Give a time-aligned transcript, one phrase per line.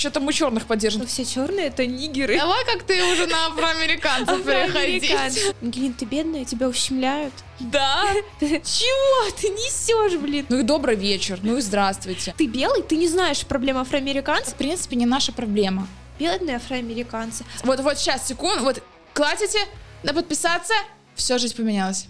[0.00, 1.02] Что там у черных поддержим?
[1.02, 2.38] Ну, все черные это нигеры.
[2.38, 5.54] Давай как ты уже на афроамериканцев переходить.
[5.60, 7.34] Ангелин, ты бедная, тебя ущемляют.
[7.58, 8.06] Да?
[8.40, 10.46] Чего ты несешь, блин?
[10.48, 12.34] Ну и добрый вечер, ну и здравствуйте.
[12.38, 14.54] Ты белый, ты не знаешь проблем афроамериканцев?
[14.54, 15.86] В принципе, не наша проблема.
[16.18, 17.44] Бедные афроамериканцы.
[17.62, 18.82] Вот, вот сейчас, секунду, вот
[19.12, 19.58] классите
[20.02, 20.72] на подписаться,
[21.14, 22.06] все, жизнь поменялась.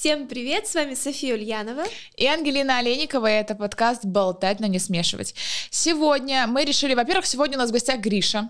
[0.00, 1.84] Всем привет, с вами София Ульянова.
[2.16, 5.34] И Ангелина Олейникова, и это подкаст «Болтать, но не смешивать».
[5.68, 8.48] Сегодня мы решили, во-первых, сегодня у нас в гостях Гриша.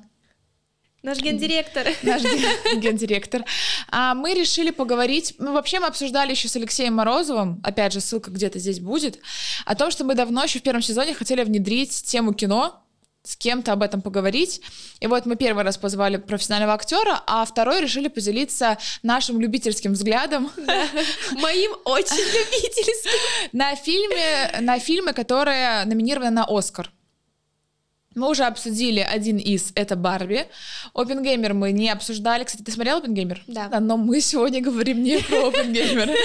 [1.02, 1.88] Наш гендиректор.
[2.04, 3.44] Наш ген- гендиректор.
[3.88, 8.30] А мы решили поговорить, ну, вообще мы обсуждали еще с Алексеем Морозовым, опять же, ссылка
[8.30, 9.18] где-то здесь будет,
[9.66, 12.80] о том, что мы давно еще в первом сезоне хотели внедрить тему кино,
[13.22, 14.62] с кем-то об этом поговорить.
[15.00, 20.50] И вот мы первый раз позвали профессионального актера, а второй решили поделиться нашим любительским взглядом
[21.32, 23.10] Моим очень любительским.
[23.52, 26.90] на фильме, на фильмы, которые номинированы на Оскар.
[28.16, 30.48] Мы уже обсудили один из, это Барби.
[30.94, 32.42] Опенгеймер мы не обсуждали.
[32.42, 33.44] Кстати, ты смотрел Опенгеймер?
[33.46, 33.68] Да.
[33.78, 36.10] Но мы сегодня говорим не про Опенгеймер.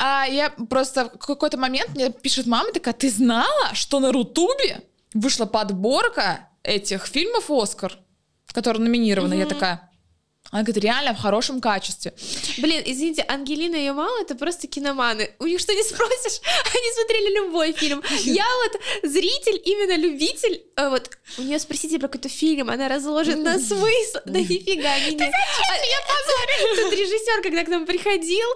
[0.00, 4.82] А я просто в какой-то момент мне пишет мама такая, ты знала, что на Рутубе
[5.14, 7.98] вышла подборка этих фильмов Оскар,
[8.52, 9.34] которые номинированы?
[9.34, 9.87] Я такая,
[10.50, 12.14] она говорит, реально в хорошем качестве.
[12.58, 15.30] Блин, извините, Ангелина и ее мама это просто киноманы.
[15.38, 16.40] У них что не спросишь,
[16.74, 18.02] они смотрели любой фильм.
[18.24, 20.62] Я вот зритель, именно любитель.
[20.76, 24.18] э, Вот у нее спросите про какой-то фильм, она разложит на смысл.
[24.24, 25.16] Да нифига, не...
[25.18, 26.82] я позорю.
[26.82, 28.48] Тут режиссер, когда к нам приходил,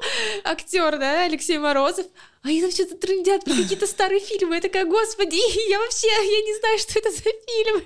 [0.44, 2.06] актер, да, Алексей Морозов,
[2.44, 4.56] а они там что-то трындят про какие-то старые фильмы.
[4.56, 5.36] Я такая, господи,
[5.70, 7.82] я вообще, я не знаю, что это за фильм.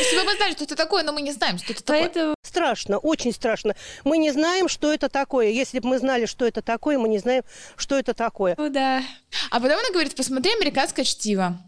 [0.00, 2.02] Если бы мы знали, что это такое, но мы не знаем, что это такое.
[2.54, 3.74] Страшно, очень страшно.
[4.04, 5.48] Мы не знаем, что это такое.
[5.48, 7.42] Если бы мы знали, что это такое, мы не знаем,
[7.74, 8.54] что это такое.
[8.56, 9.02] ну да.
[9.50, 11.58] А потом она говорит, посмотри американское чтиво.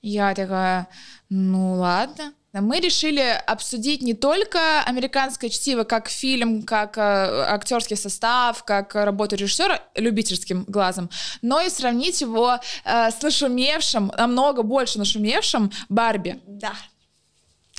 [0.00, 0.88] Я такая,
[1.28, 2.32] ну ладно.
[2.54, 9.36] Мы решили обсудить не только американское чтиво как фильм, как э, актерский состав, как работу
[9.36, 11.10] режиссера любительским глазом,
[11.42, 16.40] но и сравнить его э, с нашумевшим, намного больше нашумевшим Барби.
[16.46, 16.72] Да.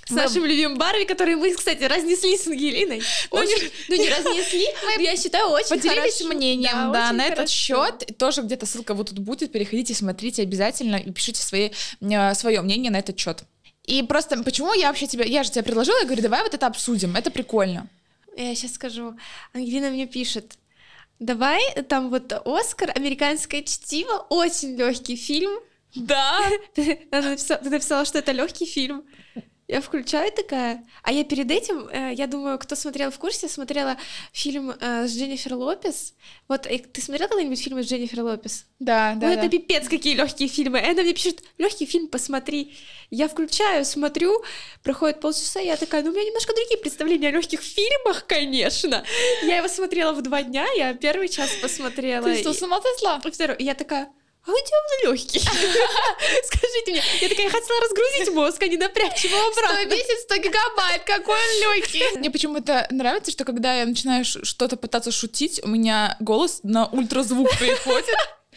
[0.05, 3.01] С Мы- нашим любимым Барби, который мы, кстати, разнесли с Ангелиной.
[3.31, 3.55] Ну, не,
[3.87, 6.27] ну, не разнесли, но я считаю, очень Поделились хорошо.
[6.35, 7.53] мнением, да, очень на этот хорошо.
[7.53, 8.03] счет.
[8.09, 9.51] И Тоже где-то ссылка вот тут будет.
[9.51, 11.69] Переходите, смотрите обязательно и пишите свои,
[12.01, 13.43] э, свое мнение на этот счет.
[13.85, 16.67] И просто почему я вообще тебе, я же тебе предложила, я говорю, давай вот это
[16.67, 17.87] обсудим, это прикольно.
[18.35, 19.15] Я сейчас скажу.
[19.53, 20.53] Ангелина мне пишет.
[21.19, 25.51] Давай, там вот Оскар, американское чтиво, очень легкий фильм.
[25.95, 26.41] Да.
[26.75, 29.03] Ты написала, что это легкий фильм.
[29.67, 30.83] Я включаю такая.
[31.03, 33.97] А я перед этим, э, я думаю, кто смотрел в курсе, смотрела
[34.33, 36.13] фильм э, с Дженнифер Лопес.
[36.49, 38.65] Вот э, ты смотрел когда-нибудь фильмы с Дженнифер Лопес?
[38.79, 39.39] Да, да, ну, да.
[39.39, 40.79] это пипец, какие легкие фильмы.
[40.79, 42.75] И она мне пишет, легкий фильм, посмотри.
[43.09, 44.43] Я включаю, смотрю,
[44.83, 49.03] проходит полчаса, и я такая, ну, у меня немножко другие представления о легких фильмах, конечно.
[49.43, 52.25] Я его смотрела в два дня, я первый час посмотрела.
[52.25, 53.21] Ты что, с ума сошла?
[53.23, 53.55] и второй.
[53.57, 54.09] И я такая,
[54.45, 55.39] а где он легкий?
[55.39, 57.03] Скажите мне.
[57.21, 59.81] Я такая, я хотела разгрузить мозг, а не напрячь его обратно.
[59.81, 62.17] 100 месяц, 100 гигабайт, какой он легкий.
[62.17, 67.49] Мне почему-то нравится, что когда я начинаю что-то пытаться шутить, у меня голос на ультразвук
[67.57, 68.15] переходит.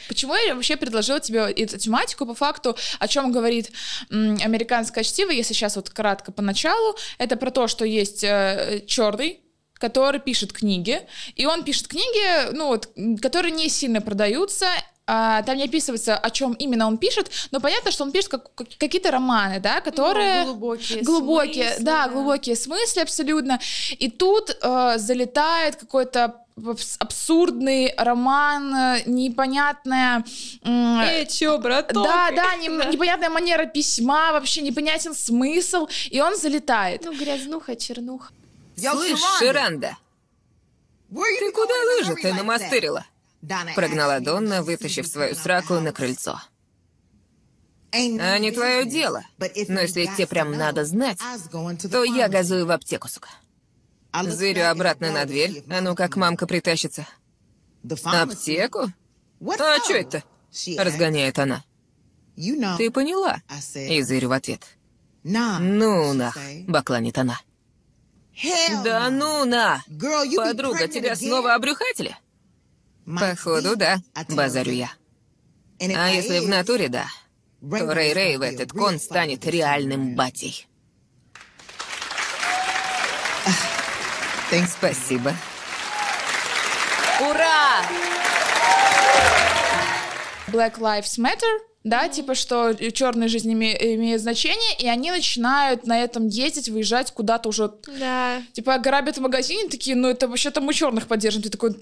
[0.09, 2.27] Почему я вообще предложила тебе эту тематику?
[2.27, 3.71] По факту, о чем говорит
[4.11, 9.41] американское чтиво, если сейчас вот кратко поначалу, это про то, что есть черный,
[9.73, 11.01] который пишет книги,
[11.35, 12.91] и он пишет книги, ну вот,
[13.23, 14.69] которые не сильно продаются,
[15.07, 18.69] там не описывается, о чем именно он пишет, но понятно, что он пишет как- как-
[18.79, 22.13] какие-то романы, да, которые Ну, глубокие глубокие, смыслы, да, да.
[22.13, 23.61] глубокие смыслы абсолютно.
[23.99, 30.25] И тут э, залетает какой-то абс- абсурдный роман, э, непонятная...
[30.65, 31.93] Эй, чё, браток?
[32.05, 37.05] да, да, не- непонятная манера письма, вообще непонятен смысл, и он залетает.
[37.05, 38.33] Ну, грязнуха, чернуха.
[38.77, 39.97] Слышь, Ширанда,
[41.11, 43.05] ты куда лыжи-то намастырила?
[43.75, 46.41] Прогнала Донна, вытащив свою сраку на крыльцо.
[47.93, 49.23] А не твое дело.
[49.69, 51.19] Но если тебе прям надо знать,
[51.91, 53.29] то я газую в аптеку, сука.
[54.23, 55.65] Зырю обратно на дверь.
[55.71, 57.07] А ну как мамка притащится.
[58.05, 58.87] Аптеку?
[59.59, 60.25] А что это?
[60.79, 61.65] Разгоняет она.
[62.77, 63.41] Ты поняла?
[63.75, 64.63] И зырю в ответ.
[65.61, 66.37] Ну нах,
[66.67, 67.41] бакланит она.
[68.85, 69.83] Да ну на!
[70.37, 72.17] Подруга, тебя снова обрюхатили?
[73.07, 73.99] Походу, да,
[74.29, 74.91] базарю я.
[75.81, 77.07] А если в натуре, да,
[77.61, 80.67] то Рэй-Рэй в этот кон станет реальным батей.
[84.69, 85.35] Спасибо.
[87.21, 87.83] Ура!
[90.49, 96.03] Black Lives Matter, да, типа, что черная жизнь име- имеет значение, и они начинают на
[96.03, 98.43] этом ездить, выезжать куда-то уже, Да.
[98.53, 101.77] типа, грабят в магазине, такие, ну, это вообще-то мы черных поддержим, ты такой,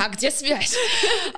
[0.00, 0.76] а где связь?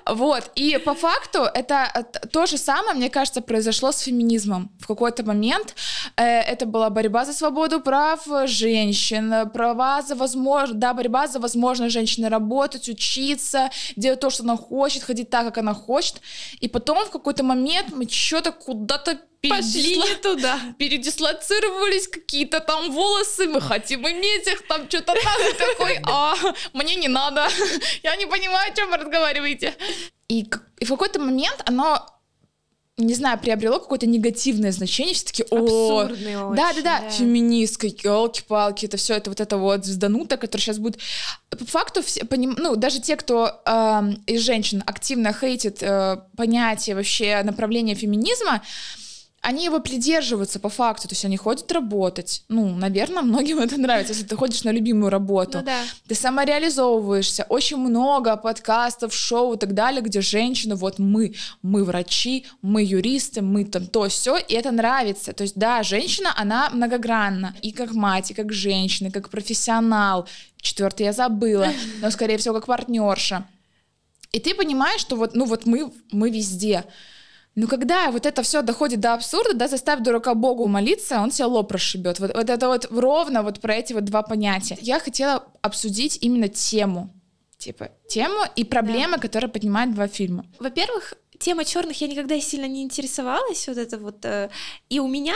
[0.06, 4.70] Вот, и по факту это э, то же самое, мне кажется, произошло с феминизмом.
[4.78, 5.74] В какой-то момент
[6.16, 11.92] э, это была борьба за свободу прав женщин, права за возможность, да, борьба за возможность
[11.94, 16.20] женщины работать, учиться, делать то, что она хочет, ходить так, как она хочет,
[16.60, 19.18] и потом в какой-то момент мы что-то куда-то
[19.48, 20.60] Пошли не туда.
[20.78, 26.34] передислоцировались какие-то там волосы, мы хотим иметь их, там что-то там, такой, а,
[26.74, 27.48] мне не надо,
[28.02, 29.74] я не понимаю, о чем вы разговариваете.
[30.28, 30.46] И,
[30.80, 32.06] и в какой-то момент оно,
[33.04, 37.10] не знаю, приобрело какое-то негативное значение, все таки о, очень, да, да, да, да.
[37.10, 40.98] феминистка, елки-палки, это все, это вот это вот звезданута, которая сейчас будет.
[41.50, 46.96] По факту, все, поним- ну, даже те, кто эм, из женщин активно хейтит э, понятие
[46.96, 48.62] вообще направления феминизма,
[49.42, 52.44] они его придерживаются по факту, то есть они ходят работать.
[52.48, 55.58] Ну, наверное, многим это нравится, если ты ходишь на любимую работу.
[55.58, 55.80] Ну да.
[56.06, 57.46] Ты самореализовываешься.
[57.48, 63.40] Очень много подкастов, шоу и так далее, где женщины, вот мы, мы врачи, мы юристы,
[63.40, 65.32] мы там то все, и это нравится.
[65.32, 67.56] То есть, да, женщина, она многогранна.
[67.62, 70.28] И как мать, и как женщина, и как профессионал.
[70.60, 71.68] Четвертый я забыла,
[72.02, 73.46] но, скорее всего, как партнерша.
[74.32, 76.84] И ты понимаешь, что вот, ну вот мы, мы везде.
[77.56, 81.46] Но когда вот это все доходит до абсурда, да, заставь дурака Богу молиться, он себе
[81.46, 82.20] лоб расшибет.
[82.20, 84.78] Вот, вот это вот ровно вот про эти вот два понятия.
[84.80, 87.10] Я хотела обсудить именно тему.
[87.58, 90.46] Типа, тему и проблемы, которые поднимают два фильма.
[90.58, 94.24] Во-первых, тема черных я никогда сильно не интересовалась, вот это вот.
[94.24, 94.48] э,
[94.88, 95.34] И у меня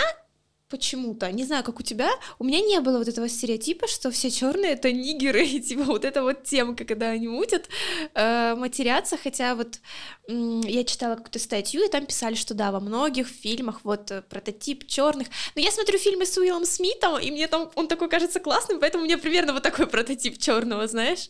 [0.69, 4.31] почему-то, не знаю, как у тебя, у меня не было вот этого стереотипа, что все
[4.31, 7.69] черные это нигеры, и типа вот эта вот темка, когда они мутят,
[8.14, 9.81] э, матерятся, хотя вот
[10.28, 14.22] м, я читала какую-то статью, и там писали, что да, во многих фильмах вот э,
[14.22, 18.40] прототип черных, но я смотрю фильмы с Уиллом Смитом, и мне там он такой кажется
[18.40, 21.28] классным, поэтому у меня примерно вот такой прототип черного, знаешь.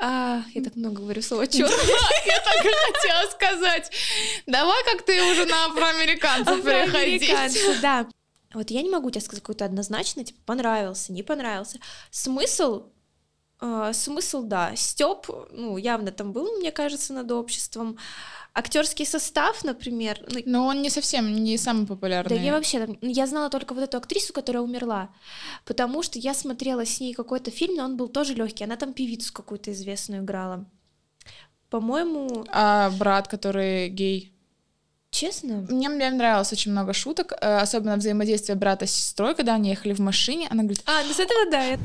[0.00, 1.68] А, я так много говорю слова черный.
[2.26, 3.90] Я так и хотела сказать.
[4.46, 7.22] Давай как ты уже на афроамериканцев переходить.
[7.22, 8.06] Афроамериканцы, да.
[8.54, 11.78] Вот я не могу тебе сказать какой-то однозначно, типа, понравился, не понравился.
[12.10, 12.84] Смысл,
[13.60, 17.96] э, смысл, да, Степ, ну, явно там был, мне кажется, над обществом.
[18.54, 22.44] Актерский состав, например, ну, Но он не совсем, не самый да популярный.
[22.44, 25.08] я вообще там, я знала только вот эту актрису, которая умерла,
[25.64, 28.64] потому что я смотрела с ней какой-то фильм, но он был тоже легкий.
[28.64, 30.66] Она там певицу какую-то известную играла.
[31.70, 34.31] По-моему, А брат, который гей.
[35.12, 39.70] Честно, Мне, мне нравилось очень много шуток, э, особенно взаимодействие брата с сестрой, когда они
[39.70, 40.48] ехали в машине.
[40.50, 41.78] Она говорит, а, ну с этого да,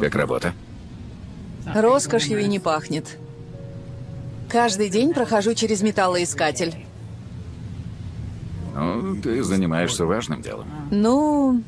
[0.00, 0.52] Как работа?
[1.74, 3.18] Роскошью и не пахнет.
[4.48, 6.74] Каждый день прохожу через металлоискатель.
[8.74, 10.68] Ну, ты занимаешься важным делом.
[10.90, 11.62] Ну,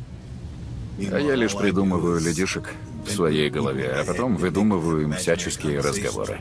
[1.13, 2.75] А я лишь придумываю людишек
[3.05, 6.41] в своей голове, а потом выдумываю им всяческие разговоры.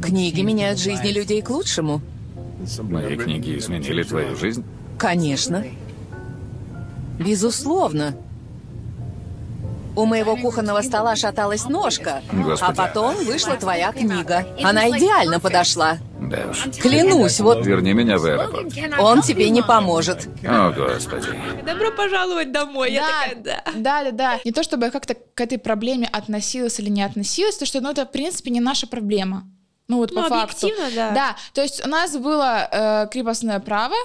[0.00, 2.00] Книги меняют жизни людей к лучшему.
[2.82, 4.64] Мои книги изменили твою жизнь.
[4.98, 5.64] Конечно.
[7.18, 8.14] Безусловно.
[9.96, 12.76] У моего кухонного стола шаталась ножка, а Господи.
[12.76, 14.46] потом вышла твоя книга.
[14.62, 15.98] Она идеально подошла.
[16.20, 16.68] Да уж.
[16.80, 18.72] Клянусь, вот Верни меня в аэропорт.
[19.00, 20.28] он тебе не поможет.
[20.46, 21.26] О, Господи.
[21.66, 23.08] добро пожаловать домой, я Да.
[23.08, 23.72] такая, да.
[23.74, 24.38] Да, да, да.
[24.44, 27.90] Не то чтобы я как-то к этой проблеме относилась или не относилась, то что ну,
[27.90, 29.42] это, в принципе, не наша проблема.
[29.90, 30.68] Ну, вот Ну, по факту.
[30.94, 31.10] да.
[31.10, 33.96] Да, то есть у нас было э, крепостное право,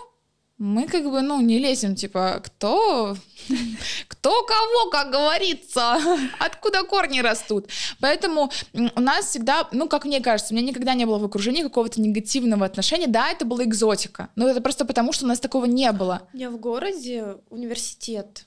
[0.57, 3.15] мы как бы, ну, не лезем, типа, кто,
[4.07, 5.97] кто кого, как говорится,
[6.39, 7.67] откуда корни растут.
[7.99, 11.61] Поэтому у нас всегда, ну, как мне кажется, у меня никогда не было в окружении
[11.61, 13.07] какого-то негативного отношения.
[13.07, 16.21] Да, это была экзотика, но это просто потому, что у нас такого не было.
[16.33, 18.45] У меня в городе университет.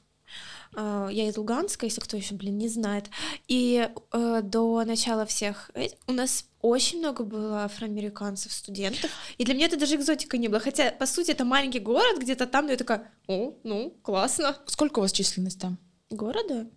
[0.80, 3.06] А, Я из Луганска, если кто еще, блин, не знает.
[3.48, 9.10] И э, до начала всех эт- у нас очень много было афроамериканцев, студентов.
[9.38, 10.60] И для меня это даже экзотика не было.
[10.60, 14.56] Хотя, по сути, это маленький город, где-то там, но я такая, о, ну, классно.
[14.66, 15.78] Сколько у вас численность там?
[16.10, 16.68] Города?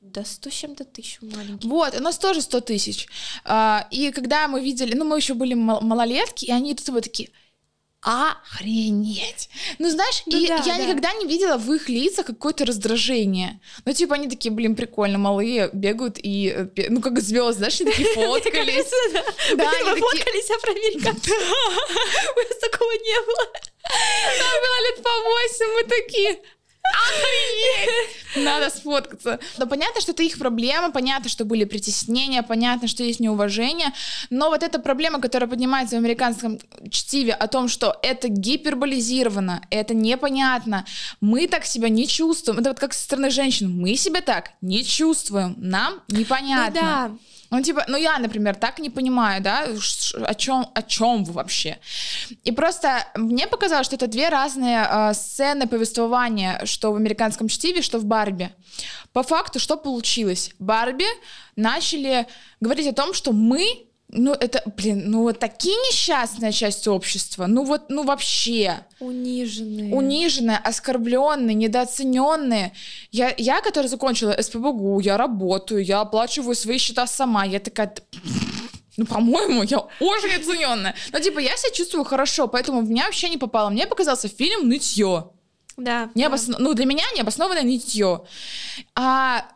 [0.00, 1.66] Да сто с чем-то тысяч маленький.
[1.68, 3.08] Вот, у нас тоже 100 тысяч.
[3.44, 7.02] А, И когда мы видели, ну, мы еще были мал- малолетки, и они тут тобой
[7.02, 7.30] такие,
[8.02, 9.48] охренеть.
[9.78, 10.84] Ну, знаешь, Ну и да, я да.
[10.84, 13.60] никогда не видела в их лицах какое-то раздражение.
[13.84, 17.90] Ну, типа, они такие, блин, прикольно, малые, бегают и, э, ну, как звезды, знаешь, они
[17.90, 18.90] такие фоткались.
[19.56, 21.30] Да, они такие, фоткались афроамериканцы.
[22.36, 23.52] У нас такого не было.
[24.38, 26.38] нам было лет по восемь, мы такие,
[28.36, 29.38] Надо сфоткаться.
[29.58, 33.92] Но понятно, что это их проблема, понятно, что были притеснения, понятно, что есть неуважение,
[34.30, 36.58] но вот эта проблема, которая поднимается в американском
[36.90, 40.86] чтиве о том, что это гиперболизировано, это непонятно,
[41.20, 42.60] мы так себя не чувствуем.
[42.60, 46.80] Это вот как со стороны женщин, мы себя так не чувствуем, нам непонятно.
[46.80, 47.10] Ну да.
[47.52, 49.66] Ну, типа, ну я, например, так не понимаю, да,
[50.24, 51.78] о чем, о чем вы вообще.
[52.44, 57.82] И просто мне показалось, что это две разные э, сцены повествования, что в американском чтиве,
[57.82, 58.50] что в Барби.
[59.12, 60.50] По факту, что получилось?
[60.58, 61.04] Барби
[61.54, 62.26] начали
[62.60, 67.64] говорить о том, что мы ну, это, блин, ну вот такие несчастная часть общества, ну
[67.64, 68.80] вот, ну вообще.
[69.00, 69.94] Униженные.
[69.94, 72.72] Униженные, оскорбленные, недооцененные.
[73.10, 77.94] Я, я, которая закончила СПБГУ, я работаю, я оплачиваю свои счета сама, я такая,
[78.98, 80.94] ну, по-моему, я очень оцененная.
[81.10, 83.70] Но, типа, я себя чувствую хорошо, поэтому в меня вообще не попало.
[83.70, 85.30] Мне показался фильм «Нытье».
[85.78, 86.10] Да.
[86.14, 86.58] Необосно...
[86.58, 86.58] да.
[86.62, 88.24] Ну, для меня необоснованное нытье.
[88.94, 89.46] А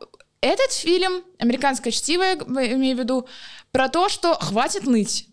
[0.40, 2.36] этот фильм, «Американское чтиво», я
[2.72, 3.28] имею в виду,
[3.76, 5.28] про то, что хватит ныть.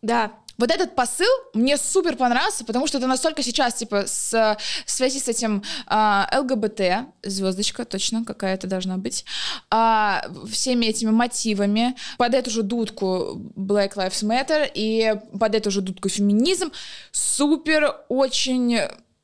[0.00, 0.30] Да.
[0.56, 4.56] Вот этот посыл мне супер понравился, потому что это настолько сейчас, типа, с,
[4.86, 9.24] в связи с этим а, ЛГБТ, звездочка точно какая-то должна быть,
[9.68, 15.80] а, всеми этими мотивами, под эту же дудку Black Lives Matter и под эту же
[15.80, 16.70] дудку феминизм,
[17.10, 18.78] супер очень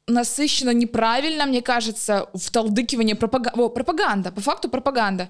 [0.08, 3.56] насыщенно неправильно, мне кажется, вталдыкивание пропаг...
[3.56, 5.28] О, пропаганда, по факту пропаганда.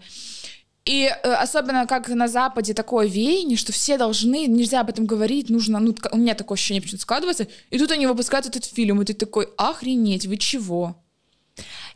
[0.84, 5.48] И э, особенно как на Западе такое веяние, что все должны, нельзя об этом говорить,
[5.48, 9.04] нужно, ну, у меня такое ощущение почему-то складывается, и тут они выпускают этот фильм, и
[9.04, 10.96] ты такой, охренеть, вы чего?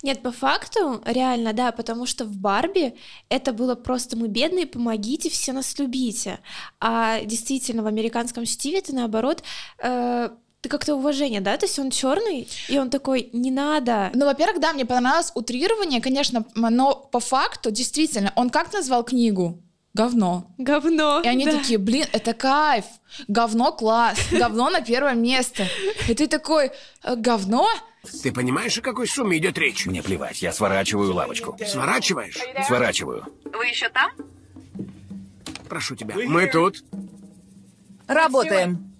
[0.03, 2.95] Нет, по факту, реально, да, потому что в Барби
[3.29, 6.39] это было просто мы бедные, помогите, все нас любите.
[6.81, 9.43] А действительно, в американском стиле это наоборот
[9.79, 10.29] э,
[10.67, 11.57] ты как-то уважение, да?
[11.57, 14.11] То есть он черный, и он такой, не надо.
[14.15, 19.63] Ну, во-первых, да, мне понравилось утрирование, конечно, но по факту, действительно, он как назвал книгу?
[19.95, 20.51] Говно.
[20.59, 21.21] Говно.
[21.25, 21.53] И они да.
[21.53, 22.85] такие, блин, это кайф.
[23.29, 24.19] Говно класс.
[24.33, 25.69] Говно на первое место.
[26.09, 26.73] И ты такой,
[27.05, 27.67] «Э, говно?
[28.23, 29.87] Ты понимаешь, о какой сумме идет речь?
[29.87, 31.57] Мне плевать, я сворачиваю лавочку.
[31.65, 32.39] Сворачиваешь?
[32.67, 33.25] Сворачиваю.
[33.45, 34.11] Вы еще там?
[35.69, 36.17] Прошу тебя.
[36.27, 36.83] Мы тут.
[38.09, 38.93] Работаем.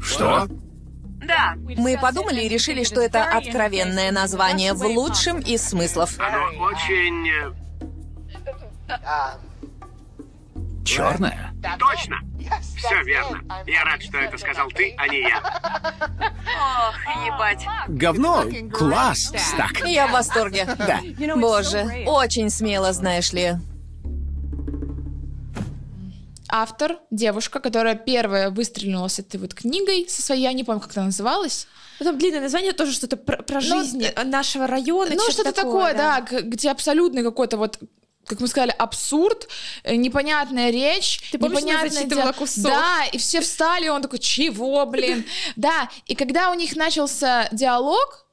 [0.00, 0.46] Что?
[1.26, 1.54] Да.
[1.76, 6.18] Мы подумали и решили, что это откровенное название в лучшем из смыслов.
[6.18, 7.28] Оно очень...
[7.28, 7.52] э,
[10.84, 11.52] Черная?
[11.78, 12.16] Точно.
[12.76, 13.40] Все верно.
[13.66, 15.38] Я рад, что это сказал ты, а не я.
[16.58, 16.96] Ох,
[17.26, 17.64] ебать.
[17.88, 18.44] Говно?
[18.72, 19.86] Класс, Стак.
[19.86, 20.66] Я в восторге.
[20.78, 21.00] Да.
[21.36, 23.56] Боже, очень смело, знаешь ли.
[26.52, 30.96] Автор, девушка, которая первая выстрелила с этой вот книгой со своей, я не помню, как
[30.96, 31.66] она называлась.
[32.00, 35.12] Ну, там длинное название тоже что-то про, про Ну, жизнь нашего района.
[35.14, 37.78] Ну, что-то такое, да, г- где абсолютный какой-то вот
[38.26, 39.48] как мы сказали, абсурд,
[39.82, 41.62] э, непонятная речь, Ты помнишь,
[42.04, 42.32] дело.
[42.32, 42.62] кусок?
[42.64, 45.24] Да, и все встали, он такой, чего, блин?
[45.56, 48.26] Да, и когда у них начался диалог,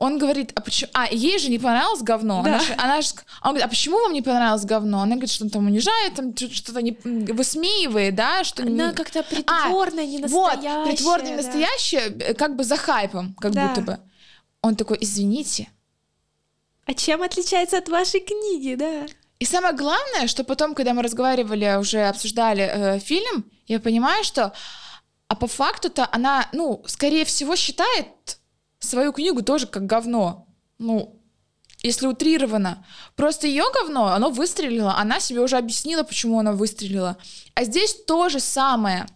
[0.00, 0.90] он говорит, а почему...
[0.94, 2.42] А, ей же не понравилось говно.
[2.42, 2.50] Да.
[2.54, 5.02] Она, же, она же ск- Он говорит, а почему вам не понравилось говно?
[5.02, 6.92] Она говорит, что он там унижает, там что-то не...
[7.32, 8.42] высмеивает, да?
[8.42, 10.84] Что не- Она как-то притворная, не А, Вот, настоящая.
[10.90, 11.42] притворная, не да.
[11.42, 13.68] настоящая, э, как бы за хайпом, как Да.
[13.68, 13.98] будто бы.
[14.62, 15.68] Он такой, извините,
[16.86, 19.06] А чем отличается от вашей книги, да?
[19.38, 24.52] И самое главное, что потом, когда мы разговаривали, уже обсуждали э, фильм, я понимаю, что
[25.28, 28.06] а по факту-то она, ну, скорее всего, считает
[28.80, 30.46] свою книгу тоже как говно.
[30.78, 31.16] Ну,
[31.82, 32.84] если утрированно.
[33.16, 37.16] Просто ее говно, оно выстрелило, она себе уже объяснила, почему она выстрелила.
[37.54, 39.06] А здесь то же самое.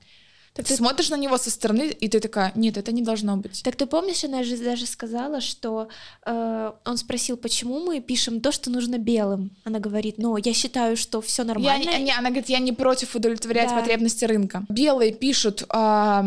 [0.54, 3.36] Так ты ты- смотришь на него со стороны, и ты такая, нет, это не должно
[3.36, 3.62] быть.
[3.64, 5.88] Так ты помнишь, она же даже сказала, что
[6.24, 9.50] э, он спросил, почему мы пишем то, что нужно белым.
[9.64, 11.90] Она говорит, ну, я считаю, что все Я нормально.
[11.98, 13.76] не- не- она говорит, я не против удовлетворять Да.
[13.80, 14.64] потребности рынка.
[14.68, 16.22] Белые пишут о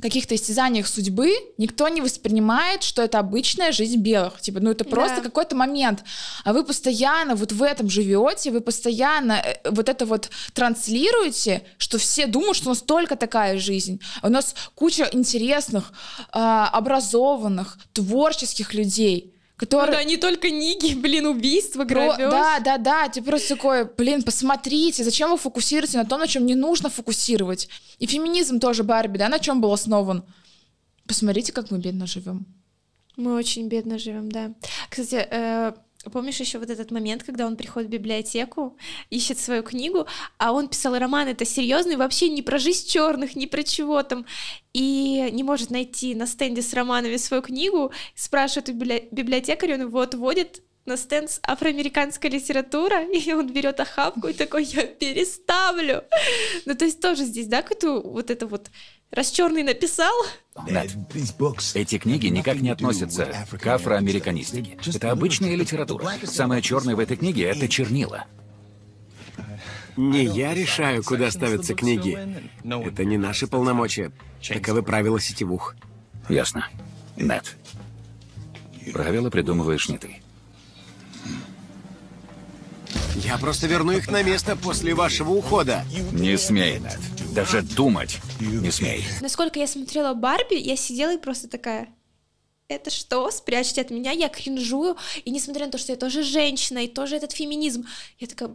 [0.00, 4.40] каких-то истязаниях судьбы, никто не воспринимает, что это обычная жизнь белых.
[4.40, 5.22] Типа, ну это просто Да.
[5.22, 6.04] какой-то момент.
[6.44, 11.98] А вы постоянно вот в этом живете, вы постоянно э, вот это вот транслируете, что
[11.98, 14.00] все думают, что у нас только такая жизнь.
[14.22, 15.92] У нас куча интересных,
[16.32, 19.90] а, образованных, творческих людей, которые...
[19.90, 22.30] Ну да, не только Ниги, блин, убийство, Про- грабеж.
[22.30, 26.46] Да, да, да, ты просто такой, блин, посмотрите, зачем вы фокусируете на том, на чем
[26.46, 27.68] не нужно фокусировать.
[27.98, 30.24] И феминизм тоже Барби, да, на чем был основан?
[31.06, 32.46] Посмотрите, как мы бедно живем.
[33.16, 34.54] Мы очень бедно живем, да.
[34.88, 35.72] Кстати, э,
[36.12, 38.76] Помнишь еще вот этот момент, когда он приходит в библиотеку,
[39.10, 40.06] ищет свою книгу,
[40.38, 44.24] а он писал роман, это серьезный, вообще не про жизнь черных, не про чего там,
[44.72, 50.00] и не может найти на стенде с романами свою книгу, спрашивает у библиотекаря, он его
[50.00, 56.04] отводит на стенд с афроамериканская литература, и он берет охапку и такой, я переставлю.
[56.64, 58.70] Ну, то есть тоже здесь, да, какую-то вот это вот
[59.10, 60.12] Раз черный написал...
[60.66, 60.90] Нет.
[61.74, 64.78] Эти книги никак не относятся к афроамериканистике.
[64.94, 66.12] Это обычная литература.
[66.24, 68.26] Самое черное в этой книге— это чернила.
[69.96, 72.18] Не я решаю, куда ставятся книги.
[72.64, 74.12] Это не наши полномочия.
[74.46, 75.74] Таковы правила сетевух.
[76.28, 76.68] Ясно.
[77.16, 77.56] Нет.
[78.92, 80.16] Правила придумываешь не ты.
[83.16, 85.84] Я просто верну их на место после вашего ухода.
[86.12, 86.98] Не смей, Нед.
[87.34, 89.04] Даже думать не смей.
[89.20, 91.88] Насколько я смотрела Барби, я сидела и просто такая...
[92.68, 93.30] Это что?
[93.30, 94.96] Спрячьте от меня, я кринжую.
[95.24, 97.84] И несмотря на то, что я тоже женщина, и тоже этот феминизм,
[98.18, 98.52] я такая,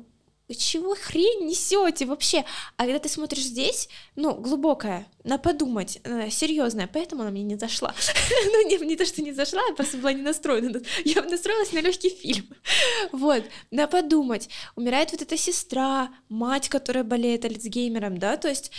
[0.53, 2.45] чего хрень несете вообще?
[2.77, 7.55] А когда ты смотришь здесь, ну, глубокая, на подумать, э, серьезная, поэтому она мне не
[7.55, 7.95] зашла.
[8.45, 10.81] ну, не, не то, что не зашла, я просто была не настроена.
[11.03, 12.45] Я настроилась на легкий фильм.
[13.11, 14.49] вот, на подумать.
[14.75, 18.71] Умирает вот эта сестра, мать, которая болеет альцгеймером, да, то есть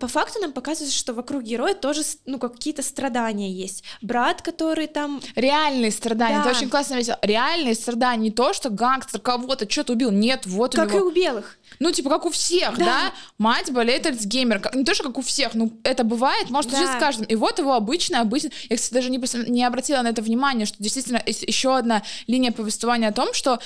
[0.00, 3.84] по факту нам показывается, что вокруг героя тоже, ну, какие-то страдания есть.
[4.00, 5.20] Брат, который там...
[5.36, 6.50] Реальные страдания, да.
[6.50, 7.14] это очень классно видел.
[7.22, 11.11] Реальные страдания, не то, что гангстер кого-то что-то убил, нет, вот как у него...
[11.12, 11.58] белых.
[11.78, 12.84] Ну, типа, как у всех, да?
[12.84, 13.12] да?
[13.38, 14.70] Мать болеет альцгеймер.
[14.74, 16.96] Не то, что как у всех, ну, это бывает, может, да.
[16.96, 17.26] с каждым.
[17.26, 18.50] И вот его обычно, обычно...
[18.68, 23.08] Я, кстати, даже не, не обратила на это внимание, что действительно еще одна линия повествования
[23.08, 23.58] о том, что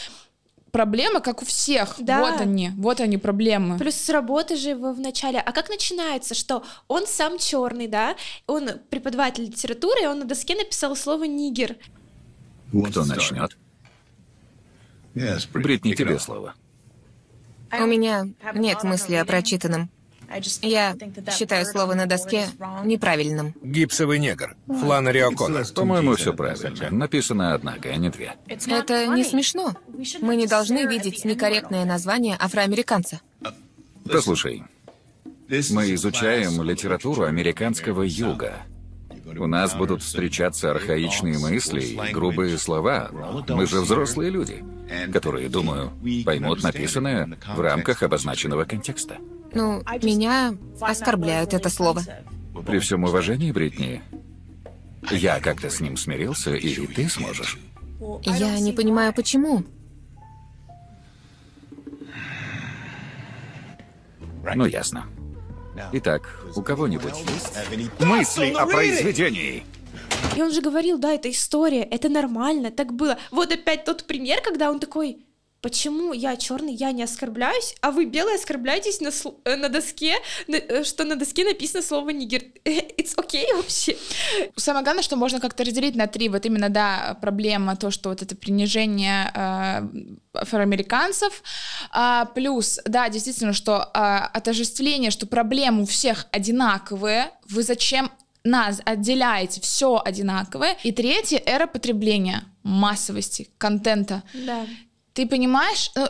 [0.76, 1.96] проблемы, как у всех.
[1.98, 2.20] Да.
[2.20, 3.78] Вот они, вот они проблемы.
[3.78, 5.40] Плюс с работы же его в начале.
[5.40, 8.14] А как начинается, что он сам черный, да?
[8.46, 11.76] Он преподаватель литературы, и он на доске написал слово нигер.
[12.90, 13.56] Кто начнет?
[15.54, 16.54] Бритни, тебе слово.
[17.72, 19.90] У меня нет мысли о прочитанном.
[20.62, 20.96] Я
[21.30, 22.46] считаю слово на доске
[22.84, 23.54] неправильным.
[23.62, 24.56] Гипсовый негр.
[24.66, 25.64] Фланнери О'Коннор.
[25.72, 26.90] По-моему, все правильно.
[26.90, 28.34] Написано однако, а не две.
[28.48, 29.74] Это не смешно.
[30.20, 33.20] Мы не должны видеть некорректное название афроамериканца.
[34.10, 34.64] Послушай,
[35.70, 38.54] мы изучаем литературу американского юга.
[39.26, 43.10] У нас будут встречаться архаичные мысли и грубые слова.
[43.48, 44.64] Мы же взрослые люди,
[45.12, 45.92] которые, думаю,
[46.24, 49.16] поймут написанное в рамках обозначенного контекста.
[49.52, 52.02] Ну, меня оскорбляют это слово.
[52.66, 54.02] При всем уважении, Бритни,
[55.10, 57.58] я как-то с ним смирился, и ты сможешь.
[58.22, 59.64] Я не понимаю, почему.
[64.54, 65.06] Ну, ясно.
[65.92, 66.22] Итак,
[66.54, 69.64] у кого-нибудь есть мысли о произведении?
[70.36, 73.18] И он же говорил, да, это история, это нормально, так было.
[73.30, 75.25] Вот опять тот пример, когда он такой,
[75.66, 79.10] почему я черный, я не оскорбляюсь, а вы белые оскорбляетесь на,
[79.44, 80.14] э, на доске,
[80.46, 82.42] на, э, что на доске написано слово нигер.
[82.64, 83.96] It's okay вообще.
[84.54, 86.28] Самое главное, что можно как-то разделить на три.
[86.28, 91.42] Вот именно, да, проблема, то, что вот это принижение э, афроамериканцев,
[91.90, 98.12] а, плюс, да, действительно, что а, отождествление, что проблемы у всех одинаковые, вы зачем
[98.44, 100.76] нас отделяете все одинаковое.
[100.84, 104.22] И третье— эра потребления массовости контента.
[104.32, 104.64] Да
[105.16, 106.08] ты понимаешь, ну,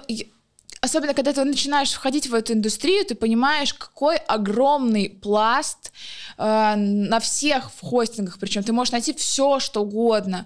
[0.80, 5.92] особенно когда ты начинаешь входить в эту индустрию, ты понимаешь, какой огромный пласт
[6.38, 10.44] э, на всех в хостингах, причем ты можешь найти все, что угодно,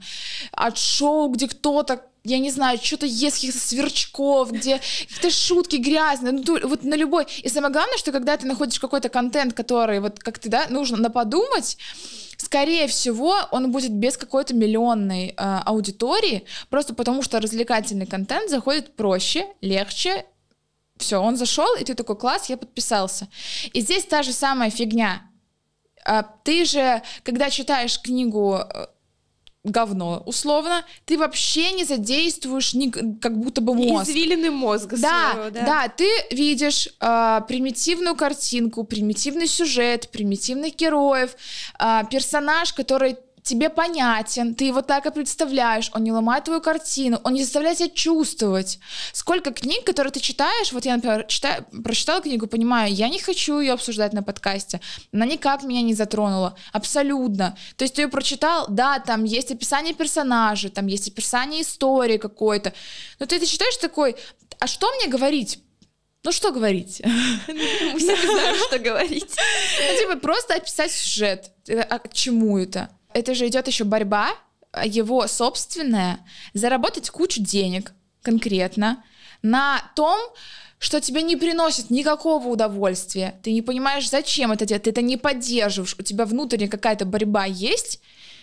[0.53, 6.33] от шоу, где кто-то я не знаю, что-то ест каких-то сверчков, где какие-то шутки грязные,
[6.33, 7.27] ну, вот на любой.
[7.43, 10.99] И самое главное, что когда ты находишь какой-то контент, который вот как ты, да, нужно
[10.99, 11.79] на подумать,
[12.37, 18.97] скорее всего, он будет без какой-то миллионной э, аудитории, просто потому что развлекательный контент заходит
[18.97, 20.27] проще, легче.
[20.97, 23.29] Все, он зашел, и ты такой класс, я подписался.
[23.73, 25.23] И здесь та же самая фигня.
[26.05, 28.87] А, ты же, когда читаешь книгу э,
[29.65, 34.09] говно, условно, ты вообще не задействуешь ни, как будто бы мозг.
[34.09, 35.63] Извилины мозга да, своего, да.
[35.65, 41.37] Да, ты видишь э, примитивную картинку, примитивный сюжет, примитивных героев,
[41.79, 47.21] э, персонаж, который тебе понятен, ты его так и представляешь, он не ломает твою картину,
[47.25, 48.79] он не заставляет тебя чувствовать.
[49.13, 53.61] Сколько книг, которые ты читаешь, вот я, например, читаю, прочитала книгу, понимаю, я не хочу
[53.61, 54.81] ее обсуждать на подкасте,
[55.13, 57.57] она никак меня не затронула, абсолютно.
[57.77, 62.73] То есть ты ее прочитал, да, там есть описание персонажей, там есть описание истории какой-то,
[63.19, 64.17] но ты это читаешь такой,
[64.59, 65.59] а что мне говорить?
[66.23, 67.01] Ну что говорить?
[67.49, 69.35] Мы все знаем, что говорить.
[69.89, 71.51] Ну, типа, просто описать сюжет.
[71.69, 72.91] А к чему это?
[73.13, 74.31] Это же идет еще борьба
[74.85, 76.21] его собственное,
[76.55, 77.93] заработать кучу денег
[78.23, 79.03] конкретно
[79.43, 80.19] на том,
[80.79, 85.17] что тебе не приносит никакого удовольствия, ты не понимаешь, зачем это делать, ты это не
[85.17, 88.01] поддерживаешь, у тебя внутренняя какая-то борьба есть,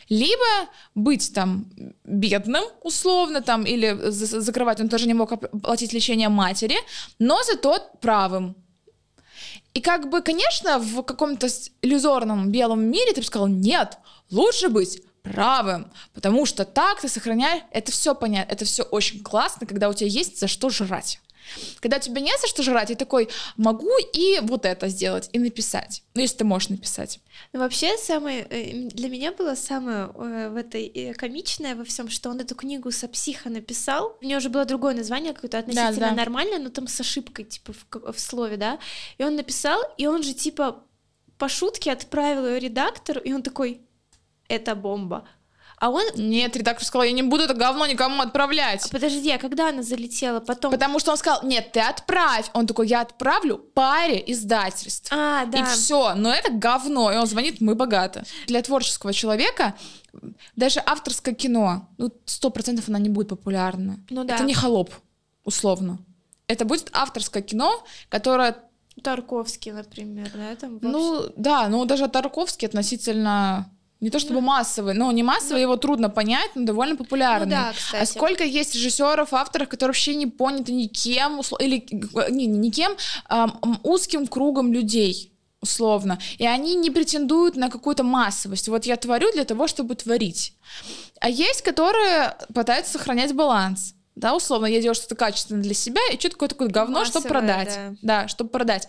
[0.09, 1.69] либо быть там
[2.05, 6.77] бедным, условно, там, или закрывать, он тоже не мог оплатить лечение матери,
[7.19, 8.55] но зато правым.
[9.77, 11.47] И как бы, конечно, в каком-то
[11.83, 13.99] иллюзорном белом мире ты бы сказал, нет,
[14.31, 19.67] лучше быть правым, потому что так ты сохраняешь, это все понятно, это все очень классно,
[19.67, 21.19] когда у тебя есть за что жрать.
[21.79, 26.03] Когда тебе не за что жрать, и такой, могу и вот это сделать, и написать.
[26.13, 27.19] Ну, если ты можешь написать.
[27.53, 32.09] Ну, вообще, самое, э, для меня было самое э, в этой э, комичное во всем,
[32.09, 34.17] что он эту книгу со психа написал.
[34.21, 36.15] У него уже было другое название, какое-то относительно да, да.
[36.15, 38.79] нормальное, но там с ошибкой, типа, в, в слове, да.
[39.17, 40.83] И он написал, и он же, типа,
[41.37, 43.81] по шутке отправил ее редактору, и он такой,
[44.47, 45.27] это бомба.
[45.79, 46.03] А он...
[46.15, 48.85] Нет, редактор сказал, я не буду это говно никому отправлять.
[48.85, 50.71] А подожди, а когда она залетела потом?
[50.71, 52.49] Потому что он сказал, нет, ты отправь.
[52.53, 55.11] Он такой, я отправлю паре издательств.
[55.13, 55.59] А, да.
[55.59, 57.11] И все, но это говно.
[57.11, 58.23] И он звонит, мы богаты.
[58.47, 59.75] Для творческого человека
[60.55, 63.99] даже авторское кино, ну, сто процентов она не будет популярна.
[64.09, 64.33] Ну да.
[64.33, 64.91] Это не холоп,
[65.43, 65.99] условно.
[66.47, 68.55] Это будет авторское кино, которое
[69.03, 70.87] Тарковский, например, да, там вообще...
[70.87, 76.09] Ну, да, ну даже Тарковский относительно не то чтобы массовый, но не массовый, его трудно
[76.09, 77.45] понять, но довольно популярный.
[77.45, 78.03] Ну, да, кстати.
[78.03, 81.87] А сколько есть режиссеров, авторов, которые вообще не поняты никем, или
[82.31, 82.95] не, не никем,
[83.27, 83.47] а,
[83.83, 88.67] узким кругом людей условно, и они не претендуют на какую-то массовость.
[88.67, 90.53] Вот я творю для того, чтобы творить.
[91.19, 93.95] А есть, которые пытаются сохранять баланс.
[94.17, 97.27] Да, условно, я делаю что-то качественное для себя, и что такое такое говно, Массовое, чтобы
[97.27, 97.67] продать.
[97.67, 97.95] Да.
[98.01, 98.87] да, чтобы продать.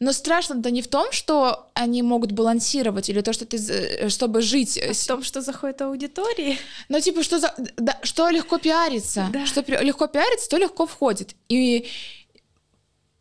[0.00, 4.42] Но страшно-то не в том, что они могут балансировать, или то, что ты, э, чтобы
[4.42, 4.76] жить...
[4.76, 6.58] А в том, что заходит аудитории.
[6.88, 9.28] Ну, типа, что, за, да, что легко пиариться.
[9.32, 9.46] Да.
[9.46, 11.36] Что легко пиариться, то легко входит.
[11.48, 11.88] И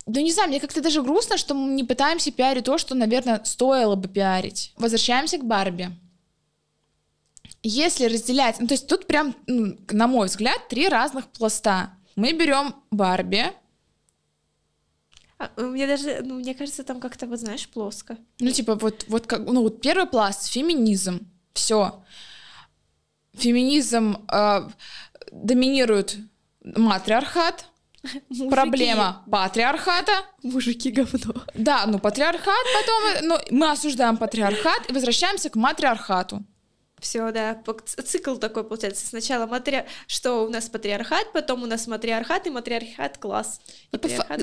[0.08, 3.42] да не знаю, мне как-то даже грустно, что мы не пытаемся пиарить то, что, наверное,
[3.46, 4.74] стоило бы пиарить.
[4.78, 5.92] Возвращаемся к Барби.
[7.64, 11.94] Если разделять, ну то есть тут прям, ну, на мой взгляд, три разных пласта.
[12.16, 13.46] Мы берем Барби,
[15.40, 18.18] а, мне даже, ну, мне кажется, там как-то, вот знаешь, плоско.
[18.40, 22.04] Ну, типа, вот, вот как, ну, вот первый пласт, феминизм, все.
[23.34, 24.70] Феминизм э,
[25.32, 26.18] доминирует
[26.62, 27.66] матриархат,
[28.28, 28.50] Мужики.
[28.50, 30.12] Проблема патриархата.
[30.44, 31.42] Мужики говно.
[31.54, 36.44] Да, ну патриархат, потом ну, мы осуждаем патриархат и возвращаемся к матриархату.
[37.04, 37.62] Все, да,
[38.06, 39.06] цикл такой получается.
[39.06, 39.86] Сначала матри...
[40.08, 43.60] что у нас патриархат, потом у нас матриархат и матриархат класс.
[43.92, 43.98] И,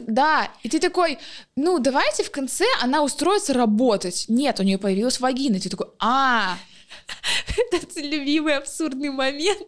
[0.07, 1.19] да, и ты такой,
[1.57, 4.27] ну давайте в конце она устроится работать.
[4.29, 5.57] Нет, у нее появилась вагина.
[5.57, 6.59] И ты такой, а.
[7.73, 9.67] Это любимый абсурдный момент.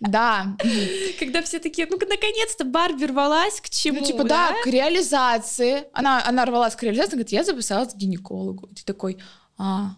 [0.00, 0.54] Да.
[1.18, 5.84] Когда все такие, ну наконец-то Барби рвалась к чему, Ну типа да, да к реализации.
[5.94, 8.66] Она, она рвалась к реализации, говорит, я записалась к гинекологу.
[8.66, 9.16] И ты такой,
[9.56, 9.96] а,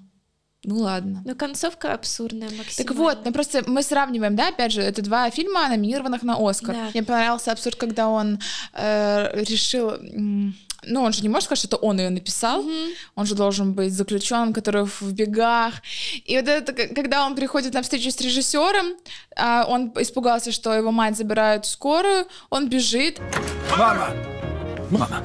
[0.67, 1.23] ну ладно.
[1.25, 2.77] Но концовка абсурдная, максимально.
[2.77, 6.75] Так вот, ну просто мы сравниваем, да, опять же, это два фильма, номинированных на Оскар.
[6.75, 6.91] Да.
[6.93, 8.41] Мне понравился абсурд, когда он
[8.75, 9.93] э, решил...
[10.89, 12.63] Ну, он же не может сказать, что это он ее написал.
[12.63, 12.89] Mm-hmm.
[13.15, 15.75] Он же должен быть заключенным, который в бегах.
[16.25, 18.97] И вот это, когда он приходит на встречу с режиссером,
[19.37, 23.21] а он испугался, что его мать забирают в скорую, он бежит.
[23.77, 24.11] Мама!
[24.91, 25.25] Мама!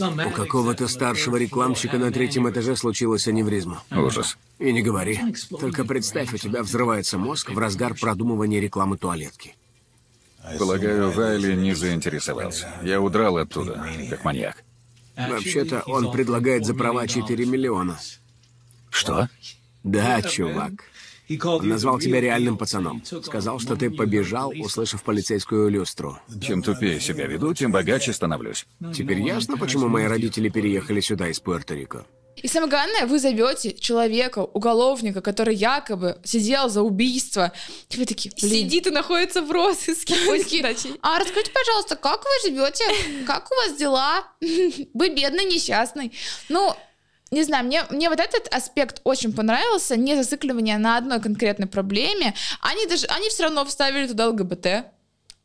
[0.00, 3.82] У какого-то старшего рекламщика на третьем этаже случилась аневризма.
[3.90, 4.36] Ужас.
[4.58, 5.20] И не говори.
[5.60, 9.54] Только представь, у тебя взрывается мозг в разгар продумывания рекламы туалетки.
[10.58, 12.72] Полагаю, Вайли не заинтересовался.
[12.82, 14.64] Я удрал оттуда, как маньяк.
[15.16, 17.98] Вообще-то он предлагает за права 4 миллиона.
[18.90, 19.28] Что?
[19.82, 20.72] Да, чувак.
[21.44, 23.02] Он назвал тебя реальным пацаном.
[23.04, 26.18] Сказал, что ты побежал, услышав полицейскую люстру.
[26.40, 28.66] Чем тупее себя веду, тем богаче становлюсь.
[28.94, 32.04] Теперь ясно, почему мои родители переехали сюда из Пуэрто-Рико.
[32.42, 37.52] И самое главное, вы зовете человека, уголовника, который якобы сидел за убийство.
[37.90, 38.50] И вы такие, блин.
[38.52, 40.14] Сидит и находится в розыске.
[41.02, 42.84] А расскажите, пожалуйста, как вы живете?
[43.26, 44.24] Как у вас дела?
[44.40, 46.12] Вы бедный, несчастный.
[46.48, 46.74] Ну,
[47.30, 52.34] не знаю, мне, мне вот этот аспект очень понравился, не зацикливание на одной конкретной проблеме.
[52.60, 54.66] Они даже, они все равно вставили туда ЛГБТ.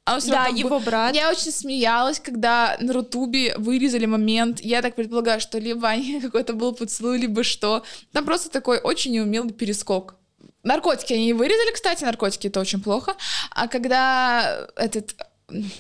[0.06, 0.86] А да, его бы...
[0.86, 1.16] брат.
[1.16, 4.60] Я очень смеялась, когда на Рутубе вырезали момент.
[4.60, 7.84] Я так предполагаю, что либо они какой-то был поцелуй, либо что.
[8.12, 10.16] Там просто такой очень неумелый перескок.
[10.64, 13.16] Наркотики они вырезали, кстати, наркотики это очень плохо.
[13.52, 15.16] А когда этот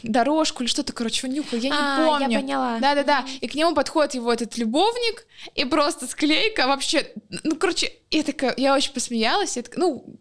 [0.03, 2.39] дорожку или что-то, короче, он нюхал, я не А, я помню.
[2.39, 2.79] поняла.
[2.79, 3.25] Да-да-да.
[3.41, 7.07] И к нему подходит его этот любовник, и просто склейка вообще...
[7.43, 10.19] Ну, короче, я такая, я очень посмеялась, я такая, ну,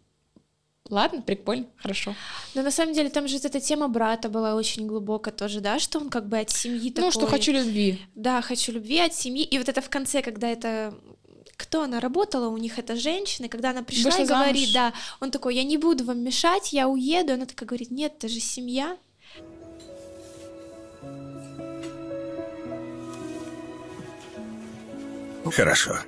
[0.89, 2.15] ладно, прикольно, хорошо.
[2.55, 5.99] Но на самом деле там же эта тема брата была очень глубокая тоже, да, что
[5.99, 7.07] он как бы от семьи такой...
[7.07, 8.01] Ну, что хочу любви.
[8.15, 9.45] Да, хочу любви от семьи.
[9.45, 10.95] И вот это в конце, когда это
[11.63, 14.93] кто она работала у них, эта женщина, когда она пришла Вышла и говорит, замуж.
[14.93, 18.29] да, он такой, я не буду вам мешать, я уеду, она такая говорит, нет, это
[18.29, 18.97] же семья.
[25.55, 25.99] Хорошо.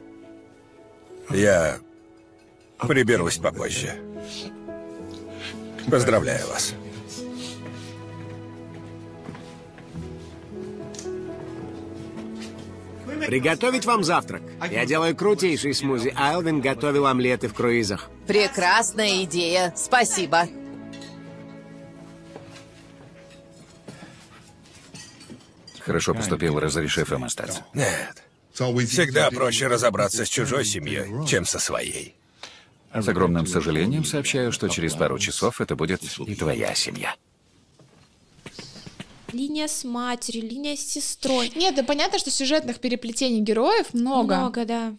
[1.30, 1.78] Я
[2.78, 3.94] приберусь попозже.
[5.90, 6.74] Поздравляю вас.
[13.26, 14.42] Приготовить вам завтрак.
[14.70, 18.10] Я делаю крутейший смузи, а Элвин готовил омлеты в круизах.
[18.26, 19.72] Прекрасная идея.
[19.76, 20.46] Спасибо.
[25.84, 27.64] Хорошо поступил, разрешив им остаться.
[27.74, 28.22] Нет.
[28.52, 32.14] Всегда проще разобраться с чужой семьей, чем со своей.
[32.92, 37.16] С огромным сожалением сообщаю, что через пару часов это будет и твоя семья.
[39.32, 41.50] Линия с матерью, линия с сестрой.
[41.56, 44.36] Нет, да понятно, что сюжетных переплетений героев много.
[44.36, 44.94] Много, да.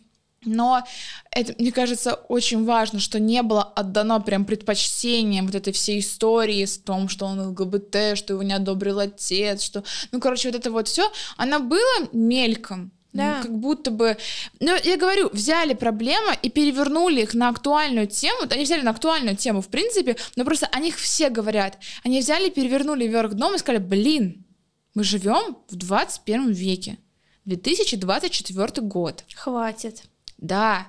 [0.45, 0.83] Но
[1.31, 6.63] это, мне кажется, очень важно, что не было отдано прям предпочтение вот этой всей истории
[6.65, 9.83] с том, что он ЛГБТ, что его не одобрил отец, что...
[10.11, 12.91] Ну, короче, вот это вот все, она была мельком.
[13.13, 13.41] Ну, Да.
[13.41, 14.17] как будто бы...
[14.59, 18.39] Ну, я говорю, взяли проблемы и перевернули их на актуальную тему.
[18.49, 21.77] Они взяли на актуальную тему, в принципе, но просто о них все говорят.
[22.03, 24.45] Они взяли, перевернули вверх дном и сказали, блин,
[24.93, 26.97] мы живем в 21 веке.
[27.45, 29.23] 2024 год.
[29.35, 30.03] Хватит.
[30.37, 30.87] Да.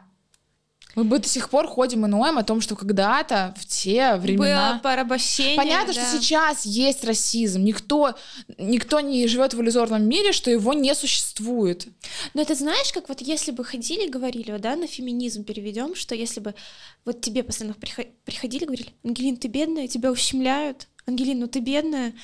[0.96, 4.72] Мы бы до сих пор ходим и ноем о том, что когда-то, в те времена...
[4.72, 5.56] Было порабощение.
[5.56, 6.00] Понятно, да.
[6.00, 7.62] что сейчас есть расизм.
[7.62, 8.14] Никто,
[8.56, 11.86] никто не живет в иллюзорном мире, что его не существует.
[12.32, 16.40] Но это знаешь, как вот если бы ходили, говорили, да, на феминизм переведем, что если
[16.40, 16.54] бы
[17.04, 20.88] вот тебе постоянно прихо- приходили, говорили, Ангелин, ты бедная, тебя ущемляют.
[21.06, 22.14] Ангелин, ну ты бедная.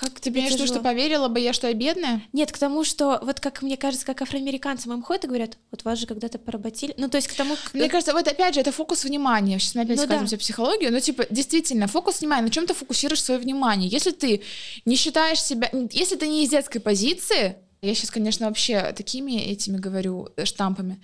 [0.00, 2.22] Как Ты тебе виду, тяжело?» что поверила бы я, что я бедная?
[2.32, 5.84] Нет, к тому, что вот как мне кажется, как афроамериканцам им ходят и говорят, вот
[5.84, 6.94] вас же когда-то поработили.
[6.96, 7.56] Ну, то есть к тому...
[7.56, 9.58] к- Мне кажется, вот опять же, это фокус внимания.
[9.58, 10.40] Сейчас мы опять Ну скатимся да.
[10.40, 13.88] психологию, но типа действительно, фокус внимания, на чем ты фокусируешь свое внимание.
[13.88, 14.42] Если ты
[14.84, 19.76] не считаешь себя, если ты не из детской позиции, я сейчас, конечно, вообще такими этими
[19.76, 21.00] говорю э, штампами,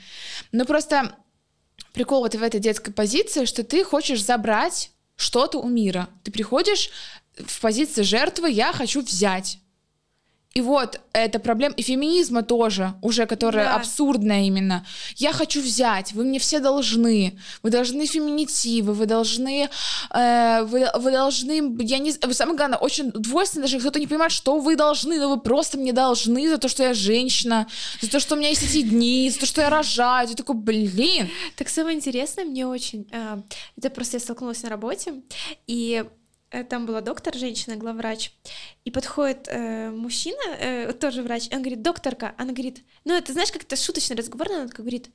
[0.52, 1.14] но просто
[1.92, 6.08] прикол вот в этой детской позиции, что ты хочешь забрать что-то у мира.
[6.24, 6.90] Ты приходишь
[7.36, 9.58] в позиции жертвы «я хочу взять».
[10.56, 13.74] И вот эта проблема, и феминизма тоже, уже которая Да.
[13.74, 14.86] абсурдная именно.
[15.16, 17.36] Я хочу взять, вы мне все должны.
[17.64, 19.68] Вы должны феминитивы, вы должны,
[20.10, 24.60] э, вы, вы должны, я не самое главное, очень двойственно, даже кто-то не понимает, что
[24.60, 27.66] вы должны, но вы просто мне должны за то, что я женщина,
[28.00, 30.28] за то, что у меня есть эти дни, за то, что я рожаю.
[30.28, 31.28] Ты такой, блин.
[31.56, 33.38] Так самое интересное мне очень, э,
[33.76, 35.14] это просто я столкнулась на работе,
[35.66, 36.04] и
[36.62, 38.30] там была доктор, женщина, главврач,
[38.84, 43.32] и подходит э, мужчина, э, тоже врач, и он говорит, докторка, она говорит, ну это
[43.32, 45.08] знаешь, как это шуточно разговорно, она говорит,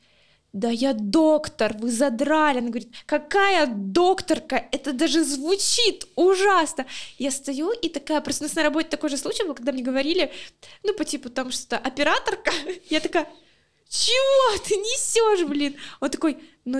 [0.51, 2.57] да я доктор, вы задрали.
[2.57, 6.87] Она говорит, какая докторка, это даже звучит ужасно.
[7.19, 9.83] Я стою и такая, просто у нас на работе такой же случай был, когда мне
[9.83, 10.31] говорили,
[10.83, 12.51] ну по типу там что-то, операторка.
[12.89, 13.27] Я такая,
[13.89, 15.75] чего ты несешь, блин?
[15.99, 16.79] Он такой, ну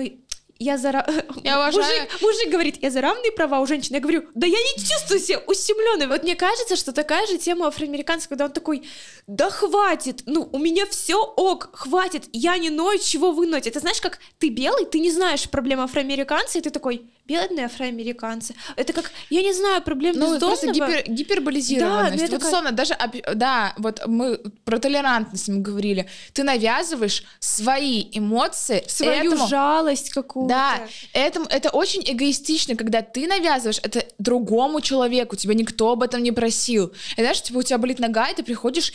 [0.60, 0.90] я за...
[1.42, 2.02] Я уважаю.
[2.02, 3.94] Мужик, мужик говорит, я за равные права у женщин.
[3.94, 6.06] Я говорю, да я не чувствую себя ущемленной.
[6.06, 8.86] Вот мне кажется, что такая же тема афроамериканцев, когда он такой,
[9.26, 13.70] да хватит, ну у меня все ок, хватит, я не ною, чего вы ноете.
[13.70, 18.54] Это знаешь, как ты белый, ты не знаешь проблем афроамериканца, и ты такой, бедные афроамериканцы.
[18.76, 20.72] Это как, я не знаю, проблем Ну, бездомного.
[20.72, 22.16] гипер, гиперболизированность.
[22.16, 22.96] Да, ну, вот такая- условно, даже,
[23.34, 26.06] да, вот мы про толерантность мы говорили.
[26.32, 30.48] Ты навязываешь свои эмоции Свою этому- жалость какую-то.
[30.54, 30.80] Да,
[31.12, 36.32] этому, это очень эгоистично, когда ты навязываешь это другому человеку, тебя никто об этом не
[36.32, 36.92] просил.
[37.16, 38.92] И знаешь, типа у тебя болит нога, и ты приходишь,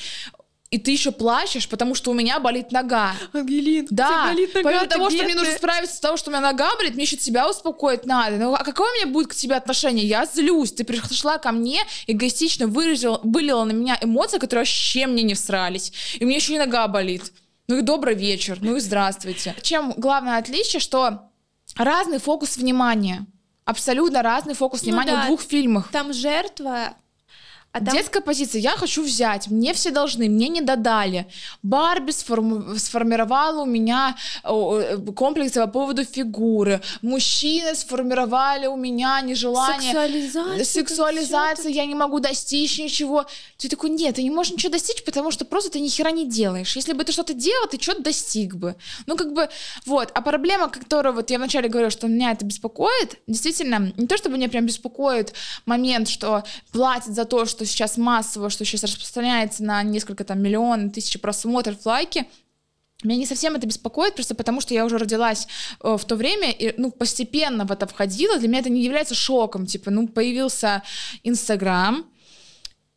[0.75, 3.13] и ты еще плачешь, потому что у меня болит нога.
[3.31, 6.33] Ангелин, Да, у болит нога, помимо того, что мне нужно справиться с того, что у
[6.33, 8.35] меня нога болит, мне еще тебя успокоить надо.
[8.35, 10.05] Ну, а какое у меня будет к тебе отношение?
[10.05, 10.73] Я злюсь.
[10.73, 15.93] Ты пришла ко мне, эгоистично выразила, вылила на меня эмоции, которые вообще мне не всрались.
[16.19, 17.31] И мне еще и нога болит.
[17.69, 19.55] Ну и добрый вечер, ну и здравствуйте.
[19.61, 21.29] Чем главное отличие, что
[21.77, 23.25] разный фокус внимания.
[23.63, 25.23] Абсолютно разный фокус Ну внимания да.
[25.23, 25.89] в двух фильмах.
[25.91, 26.95] Там жертва,
[27.75, 31.27] А там- Детская позиция, я хочу взять, мне все должны, мне не додали.
[31.61, 36.79] Барби сформу- сформировала у меня о, э, комплексы по поводу фигуры.
[37.01, 39.91] Мужчины сформировали у меня нежелание.
[39.91, 43.25] Сексуализация, Сексуализация, я не могу достичь ничего.
[43.57, 46.25] Ты такой, нет, ты не можешь ничего достичь, потому что просто ты ни хера не
[46.29, 46.77] делаешь.
[46.77, 48.75] Если бы ты что-то делал, ты что-то достиг бы.
[49.05, 49.49] Ну, как бы,
[49.85, 50.11] вот.
[50.13, 54.37] А проблема, которую вот я вначале говорила, что меня это беспокоит, действительно, не то чтобы
[54.37, 55.33] меня прям беспокоит
[55.65, 60.91] момент, что платят за то, что сейчас массово, что сейчас распространяется на несколько там миллион,
[60.91, 62.25] тысячи просмотров, лайки,
[63.03, 65.47] меня не совсем это беспокоит, просто потому что я уже родилась
[65.83, 68.39] э, в то время и, ну, постепенно в это входила.
[68.39, 69.65] Для меня это не является шоком.
[69.65, 70.81] Типа, ну, появился
[71.23, 72.05] Инстаграм,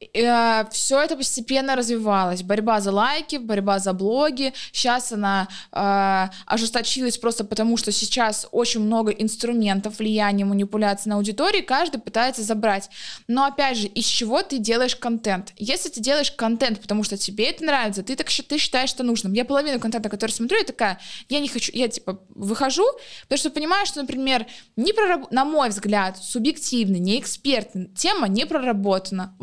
[0.01, 2.43] все это постепенно развивалось.
[2.43, 4.53] Борьба за лайки, борьба за блоги.
[4.73, 11.63] Сейчас она э, ожесточилась просто потому, что сейчас очень много инструментов влияния, манипуляции на аудитории,
[11.63, 12.91] каждый пытается забрать.
[13.27, 15.53] Но опять же, из чего ты делаешь контент?
[15.57, 19.33] Если ты делаешь контент, потому что тебе это нравится, ты так ты считаешь, что нужным.
[19.33, 22.87] Я половину контента, который смотрю, я такая, я не хочу, я типа выхожу,
[23.23, 28.47] потому что понимаю, что, например, не прораб- на мой взгляд, субъективно, не экспертно, тема не
[28.47, 29.35] проработана,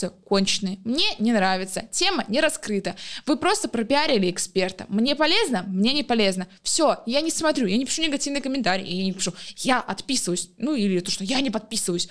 [0.00, 5.92] вопросы конченые, мне не нравится, тема не раскрыта, вы просто пропиарили эксперта, мне полезно, мне
[5.92, 9.80] не полезно, все, я не смотрю, я не пишу негативные комментарии, я не пишу, я
[9.80, 12.08] отписываюсь, ну или то, что я не подписываюсь.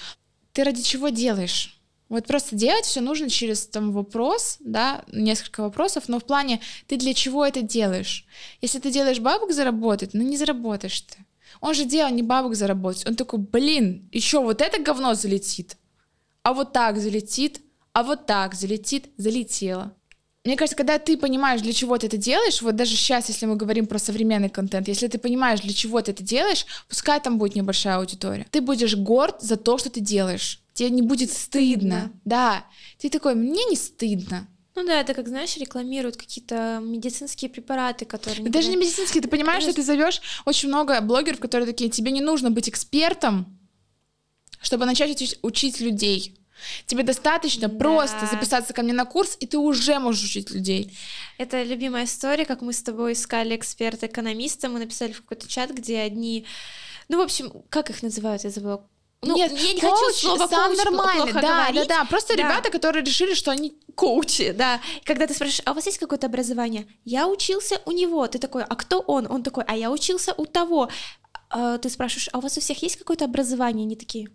[0.54, 1.76] Ты ради чего делаешь?
[2.10, 6.98] Вот просто делать все нужно через там вопрос, да, несколько вопросов, но в плане ты
[6.98, 8.26] для чего это делаешь?
[8.62, 11.18] Если ты делаешь бабок заработать, ну не заработаешь ты.
[11.62, 13.08] Он же делал не бабок заработать.
[13.08, 15.78] Он такой, блин, еще вот это говно залетит,
[16.42, 17.62] а вот так залетит,
[18.00, 19.94] а вот так залетит, залетело.
[20.46, 23.58] Мне кажется, когда ты понимаешь, для чего ты это делаешь, вот даже сейчас, если мы
[23.58, 27.56] говорим про современный контент, если ты понимаешь, для чего ты это делаешь, пускай там будет
[27.56, 30.62] небольшая аудитория, ты будешь горд за то, что ты делаешь.
[30.74, 32.14] Тебе не будет стыдно.
[32.24, 32.66] Да.
[33.00, 34.48] Ты такой, мне не стыдно.
[34.76, 38.46] Ну да, это как, знаешь, рекламируют какие-то медицинские препараты, которые...
[38.46, 42.12] Да Даже не медицинский, ты понимаешь, что ты зовешь очень много блогеров, которые такие, тебе
[42.12, 43.60] не нужно быть экспертом,
[44.62, 46.39] чтобы начать учить людей.
[46.86, 50.98] Тебе достаточно просто записаться ко мне на курс, и ты уже можешь учить людей.
[51.38, 56.00] Это любимая история, как мы с тобой искали эксперта-экономиста, мы написали в какой-то чат, где
[56.00, 56.46] одни...
[57.08, 58.86] Ну, в общем, как их называют, я забыла.
[59.22, 61.88] Ну, Нет, я не коуч хочу слово сам коуч нормальный, плохо да, говорить.
[61.90, 62.44] да, да, просто Да.
[62.44, 64.80] ребята, которые решили, что они коучи, да.
[65.04, 66.88] Когда ты спрашиваешь, а у вас есть какое-то образование?
[67.04, 68.26] Я учился у него.
[68.28, 69.28] Ты такой, а кто он?
[69.30, 70.90] Он такой, а я учился у того.
[71.50, 73.84] А ты спрашиваешь, а у вас у всех есть какое-то образование?
[73.86, 74.30] Они такие,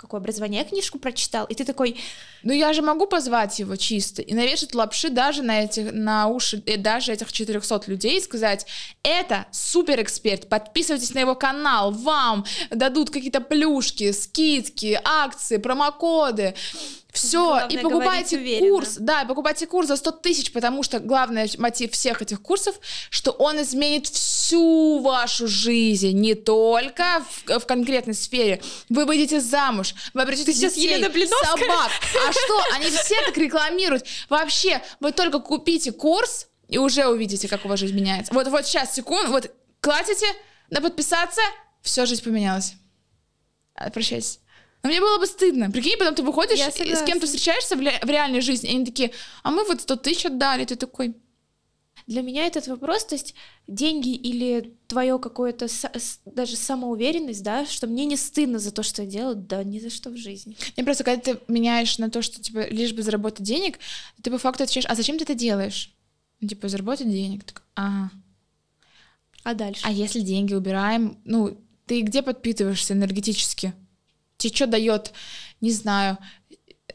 [0.00, 0.62] какое образование?
[0.62, 1.44] Я книжку прочитал.
[1.46, 2.00] И ты такой,
[2.42, 6.62] Ну я же могу позвать его чисто и навешать лапши даже на этих на уши
[6.66, 8.66] э, даже этих 400 людей и сказать,
[9.02, 16.54] это супер эксперт, подписывайтесь на его канал, вам дадут какие-то плюшки, скидки, акции, промокоды.
[17.12, 21.92] Все, Главное и покупайте курс, да, покупайте курс за 100 тысяч, потому что главный мотив
[21.92, 22.76] всех этих курсов,
[23.10, 24.06] что он изменит
[24.50, 28.60] всю вашу жизнь, не только в, в конкретной сфере.
[28.88, 31.56] Вы выйдете замуж, вы обретете сейчас детей, Елена Блиновская?
[31.56, 31.92] собак.
[32.28, 34.04] А что, они все так рекламируют.
[34.28, 38.34] Вообще, вы только купите курс, и уже увидите, как у вас жизнь меняется.
[38.34, 40.26] Вот, вот сейчас, секунду, вот кладите
[40.68, 41.42] на подписаться,
[41.80, 42.74] все, жизнь поменялась.
[43.76, 44.40] А, Прощайтесь.
[44.82, 45.70] Но мне было бы стыдно.
[45.70, 47.20] Прикинь, потом ты выходишь, и с кем согласна.
[47.20, 49.12] ты встречаешься в, в реальной жизни, и они такие,
[49.44, 51.14] а мы вот 100 тысяч отдали, ты такой,
[52.10, 53.36] Для меня этот вопрос, то есть
[53.68, 55.68] деньги или твое какое-то
[56.24, 59.90] даже самоуверенность, да, что мне не стыдно за то, что я делаю, да, ни за
[59.90, 60.56] что в жизни.
[60.76, 63.78] Мне просто, когда ты меняешь на то, что, типа, лишь бы заработать денег,
[64.20, 65.94] ты по факту отвечаешь, а зачем ты это делаешь?
[66.40, 67.44] Ну, типа, заработать денег.
[67.44, 68.10] Так, ага.
[69.44, 69.82] А дальше?
[69.84, 73.72] А если деньги убираем, ну, ты где подпитываешься энергетически?
[74.36, 75.12] Тебе что дает,
[75.60, 76.18] не знаю,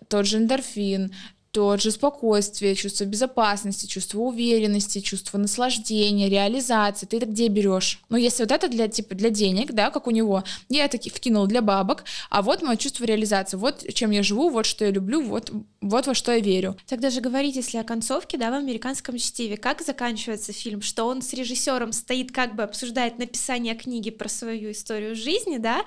[0.10, 1.13] тот же эндорфин,
[1.56, 7.06] тот же спокойствие, чувство безопасности, чувство уверенности, чувство наслаждения, реализации.
[7.06, 8.02] Ты это где берешь?
[8.10, 11.10] Ну, если вот это для, типа, для денег, да, как у него, я это ки-
[11.10, 14.91] вкинул для бабок, а вот мое чувство реализации, вот чем я живу, вот что я
[14.91, 16.76] люблю, вот, вот во что я верю.
[16.88, 21.22] Тогда же говорить, если о концовке, да, в американском чтиве, как заканчивается фильм, что он
[21.22, 25.86] с режиссером стоит, как бы обсуждает написание книги про свою историю жизни, да,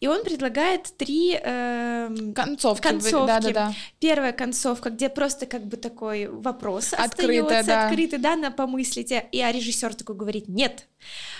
[0.00, 3.26] и он предлагает три эм, Концовки, концовки.
[3.26, 3.74] да-да-да.
[4.00, 7.86] Первая концовка, где просто как бы такой вопрос Открытая, остается, да.
[7.86, 10.86] открытый, да, на помыслите, и а режиссер такой говорит нет.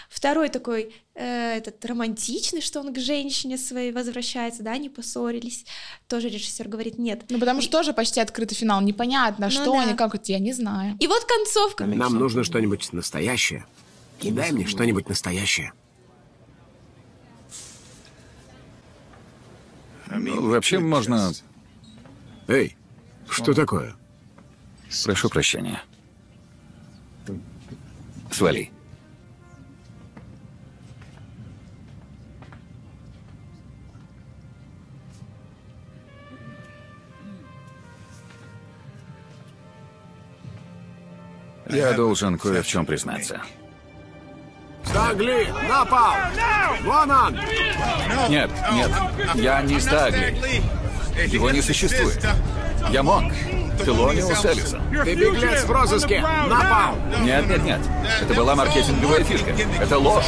[0.09, 5.65] Второй такой э, этот романтичный, что он к женщине своей возвращается, да, они поссорились.
[6.07, 7.25] Тоже режиссер говорит нет.
[7.31, 8.83] Ну, потому что тоже почти открытый финал.
[8.83, 9.83] Непонятно, Ну что да.
[9.83, 10.97] они, как это, я не знаю.
[11.01, 11.87] И вот концовка.
[11.87, 13.65] Нам нужно что-нибудь настоящее.
[14.23, 15.73] Дай мне что-нибудь настоящее.
[20.11, 21.33] Ну, вообще можно...
[22.49, 22.77] Эй,
[23.33, 23.95] Что такое?
[25.05, 25.83] Прошу прощения.
[28.31, 28.71] Свали.
[41.71, 43.41] Я должен кое в чем признаться.
[44.85, 46.15] Стагли, напал!
[46.83, 47.41] Вон он!
[48.29, 48.91] Нет, нет,
[49.37, 50.37] я не Стагли.
[51.29, 52.23] Его не существует.
[52.91, 53.33] Я Монк.
[53.85, 54.81] Филониус Эллисон.
[55.05, 56.21] Ты беглец в розыске!
[56.21, 56.97] Напал!
[57.23, 57.81] Нет, нет, нет.
[58.21, 59.51] Это была маркетинговая фишка.
[59.81, 60.27] Это ложь.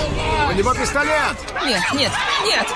[0.51, 1.37] У него пистолет!
[1.65, 2.13] Нет, нет,
[2.47, 2.67] нет!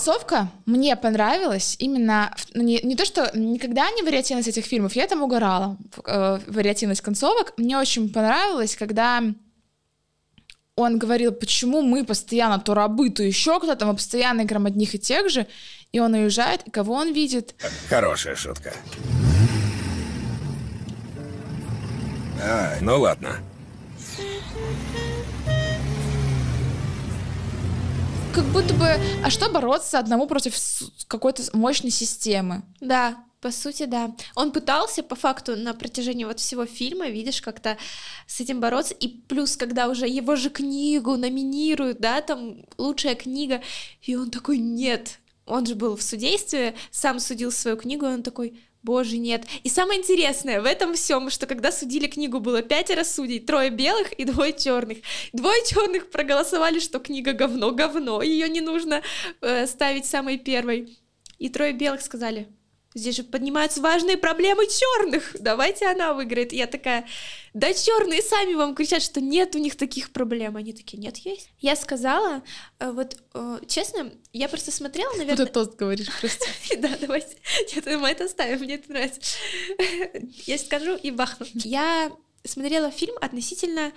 [0.00, 2.34] Концовка мне понравилась именно...
[2.54, 5.76] ну, не, не то, что никогда не вариативность этих фильмов, я там угорала,
[6.06, 7.52] э, вариативность концовок.
[7.58, 9.22] Мне очень понравилось, когда
[10.74, 14.98] он говорил, почему мы постоянно то рабы, то еще кто-то, мы постоянно играем одних и
[14.98, 15.46] тех же,
[15.92, 17.54] и он уезжает, и кого он видит?
[17.90, 18.72] Хорошая шутка.
[22.42, 23.40] А, ну ладно.
[28.32, 28.86] Как будто бы,
[29.24, 30.54] а что бороться одному против
[31.08, 32.62] какой-то мощной системы?
[32.80, 34.14] Да, по сути, да.
[34.36, 37.76] Он пытался, по факту, на протяжении вот всего фильма, видишь, как-то
[38.28, 38.94] с этим бороться.
[38.94, 43.62] И плюс, когда уже его же книгу номинируют, да, там лучшая книга,
[44.02, 45.18] и он такой, нет.
[45.46, 49.44] Он же был в судействе, сам судил свою книгу, и он такой, боже, нет.
[49.62, 54.12] И самое интересное в этом всем, что когда судили книгу, было пятеро судей, трое белых
[54.12, 54.98] и двое черных.
[55.32, 59.02] Двое черных проголосовали, что книга говно, говно, ее не нужно
[59.40, 60.98] э, ставить самой первой.
[61.38, 62.48] И трое белых сказали,
[62.94, 66.52] здесь же поднимаются важные проблемы черных, давайте она выиграет.
[66.52, 67.06] Я такая,
[67.54, 70.56] да черные сами вам кричат, что нет у них таких проблем.
[70.56, 71.50] Они такие, нет, есть.
[71.58, 72.42] Я сказала,
[72.78, 75.46] э, вот э, честно, я просто смотрела, наверное...
[75.46, 76.48] Ты тост говоришь, прости.
[76.78, 77.36] Да, давайте.
[77.74, 79.20] Нет, мы это оставим, мне это нравится.
[80.46, 81.46] Я скажу и бахну.
[81.54, 82.10] Я
[82.44, 83.92] смотрела фильм относительно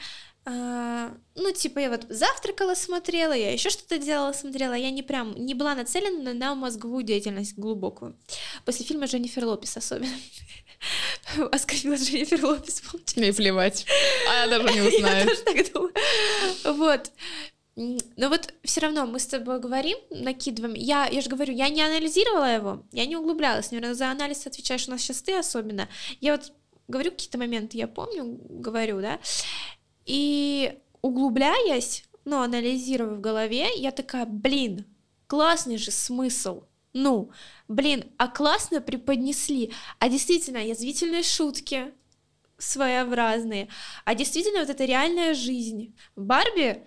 [0.46, 5.34] а, ну, типа, я вот завтракала, смотрела, я еще что-то делала, смотрела, я не прям,
[5.36, 8.18] не была нацелена на мозговую деятельность глубокую.
[8.66, 10.12] После фильма Дженнифер Лопес особенно.
[11.52, 13.20] Оскорбила Дженнифер Лопес, получается.
[13.20, 13.86] Мне плевать.
[14.30, 15.28] А я даже не Я узнаю.
[15.30, 15.94] тоже так думаю.
[16.66, 17.12] Вот.
[17.76, 20.76] Но вот все равно мы с тобой говорим, накидываем.
[20.76, 23.72] Я, я же говорю, я не анализировала его, я не углублялась.
[23.72, 25.88] Наверное, за анализ отвечаешь у нас сейчас ты особенно.
[26.20, 26.52] Я вот
[26.88, 29.20] говорю какие-то моменты, я помню, говорю, да.
[30.06, 34.86] И углубляясь, ну, анализируя в голове, я такая, блин,
[35.28, 36.64] классный же смысл.
[36.94, 37.32] Ну,
[37.68, 39.72] блин, а классно преподнесли.
[40.00, 41.92] А действительно, язвительные шутки
[42.58, 43.68] своеобразные.
[44.06, 45.96] А действительно, вот это реальная жизнь.
[46.16, 46.86] Барби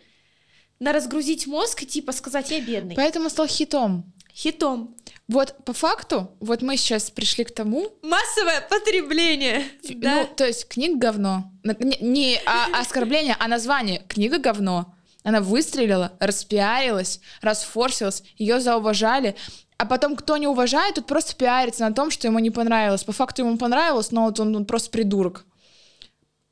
[0.78, 2.94] на разгрузить мозг и типа сказать я бедный.
[2.94, 4.12] Поэтому стал хитом.
[4.36, 4.94] Хитом.
[5.28, 9.64] Вот по факту, вот мы сейчас пришли к тому, Массовое потребление.
[9.94, 10.14] Да.
[10.14, 11.50] ну, то есть книга говно.
[11.64, 14.04] Не, не а- оскорбление, а название.
[14.06, 14.94] Книга говно.
[15.24, 19.34] Она выстрелила, распиарилась, расфорсилась, ее зауважали.
[19.78, 23.04] А потом, кто не уважает, тут просто пиарится на том, что ему не понравилось.
[23.04, 25.46] По факту ему понравилось, но вот он, он просто придурок.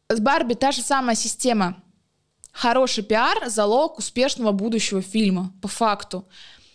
[0.09, 1.77] С Барби та же самая система.
[2.51, 6.27] Хороший пиар— залог успешного будущего фильма, по факту.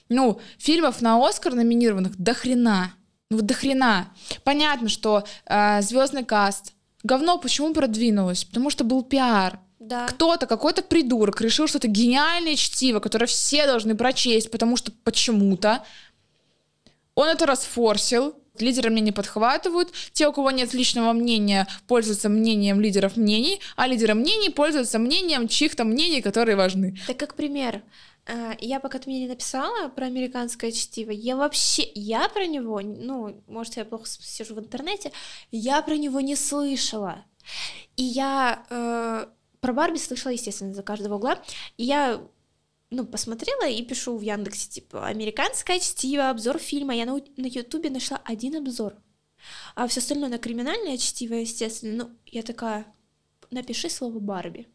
[0.09, 2.93] Ну, фильмов на Оскар номинированных до хрена.
[3.29, 4.11] Ну, вот до хрена.
[4.43, 5.23] Понятно, что
[5.81, 6.73] звездный каст.
[7.03, 8.43] Говно почему продвинулось?
[8.43, 9.59] Потому что был пиар.
[9.79, 10.05] Да.
[10.07, 15.83] Кто-то, какой-то придурок решил, что это гениальное чтиво, которое все должны прочесть, потому что почему-то
[17.15, 23.17] он это расфорсил, лидеры мнений подхватывают, те, у кого нет личного мнения, пользуются мнением лидеров
[23.17, 26.97] мнений, а лидеры мнений пользуются мнением чьих-то мнений, которые важны.
[27.07, 27.81] Так как пример, э,
[28.59, 33.41] я пока ты мне не написала про американское чтиво, я вообще, я про него, ну,
[33.47, 35.11] может, я плохо сижу в интернете,
[35.51, 37.25] я про него не слышала.
[37.95, 39.27] И я э,
[39.59, 41.41] про Барби слышала, естественно, за каждого угла.
[41.77, 42.21] И я
[42.91, 46.95] ну, посмотрела и пишу в Яндексе, типа, американское чтиво, обзор фильма.
[46.95, 48.95] Я на, на Ютубе нашла один обзор.
[49.75, 52.05] А все остальное на криминальное чтиво, естественно.
[52.05, 52.85] Ну, я такая,
[53.51, 54.67] напиши слово Барби.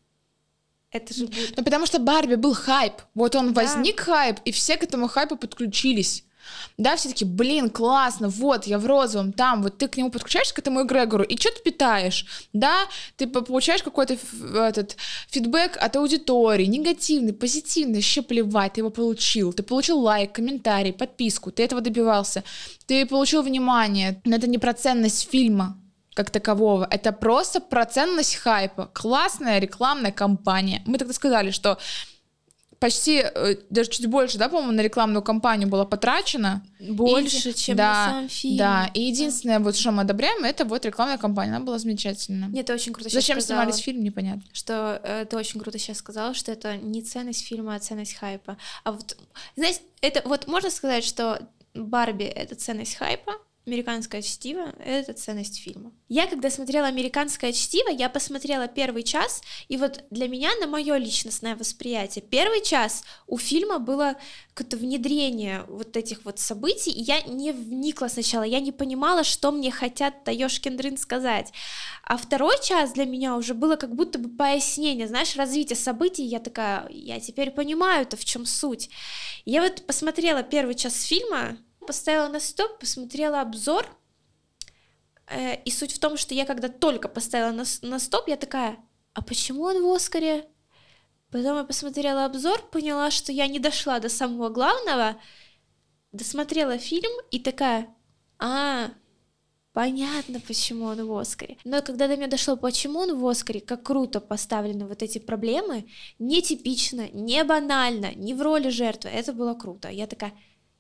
[0.95, 1.57] Это же будет...
[1.57, 2.95] Ну, потому что Барби был хайп.
[3.15, 3.63] Вот он Да.
[3.63, 6.25] возник хайп, и все к этому хайпу подключились.
[6.77, 10.55] Да, все таки блин, классно, вот, я в розовом, там, вот ты к нему подключаешься,
[10.55, 12.81] к этому эгрегору, и что ты питаешь, да,
[13.17, 14.19] ты получаешь какой-то
[14.55, 14.97] этот
[15.31, 21.51] фидбэк от аудитории, негативный, позитивный, вообще плевать, ты его получил, ты получил лайк, комментарий, подписку,
[21.51, 22.45] ты этого добивался,
[22.87, 25.79] ты получил внимание, но это не про ценность фильма,
[26.15, 26.87] как такового.
[26.91, 28.91] Это просто про ценность хайпа.
[28.93, 30.83] Классная рекламная кампания.
[30.87, 31.79] Мы тогда сказали, что
[32.85, 36.63] почти, э, даже чуть больше, да, по-моему, на рекламную кампанию было потрачено.
[36.81, 38.59] Больше, и, чем да, на сам фильм.
[38.59, 42.49] Да, и единственное, вот что мы одобряем, это вот рекламная кампания, она была замечательная.
[42.49, 44.43] Нет, это очень круто Зачем сказала, снимались фильм, непонятно.
[44.53, 48.59] Что э, ты очень круто сейчас сказала, что это не ценность фильма, а ценность хайпа.
[48.85, 49.17] А вот,
[49.57, 51.41] знаете, это вот можно сказать, что
[51.73, 53.33] Барби— это ценность хайпа,
[53.67, 55.91] «Американское чтиво»— это ценность фильма.
[56.11, 60.99] Я, когда смотрела «Американское чтиво», я посмотрела первый час, и вот для меня, на мое
[60.99, 64.17] личностное восприятие, первый час у фильма было
[64.53, 69.51] какое-то внедрение вот этих вот событий, и я не вникла сначала, я не понимала, что
[69.51, 71.51] мне хотят Таёшкин Дрын сказать.
[72.03, 76.39] А второй час для меня уже было как будто бы пояснение, знаешь, развитие событий, я
[76.39, 78.91] такая, я теперь понимаю это, в чем суть.
[79.47, 81.57] Я вот посмотрела первый час фильма,
[81.87, 83.87] поставила на стоп, посмотрела обзор,
[85.27, 88.79] э, и суть в том, что я когда только поставила на, на стоп, я такая,
[89.13, 90.49] а почему он в Оскаре?
[91.31, 95.17] Потом я посмотрела обзор, поняла, что я не дошла до самого главного,
[96.13, 97.89] досмотрела фильм и такая,
[98.39, 98.91] а,
[99.73, 101.59] понятно, почему он в Оскаре.
[101.65, 105.91] Но когда до меня дошло, почему он в Оскаре, как круто поставлены вот эти проблемы,
[106.19, 109.89] нетипично, не банально, не в роли жертвы, это было круто.
[109.89, 110.33] Я такая,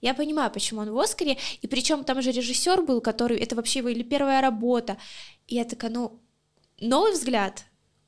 [0.04, 3.78] я понимаю, почему он в Оскаре, и причем там же режиссер был, который, это вообще
[3.78, 4.98] его или первая работа.
[5.46, 6.20] И я такая, ну,
[6.78, 7.64] новый взгляд,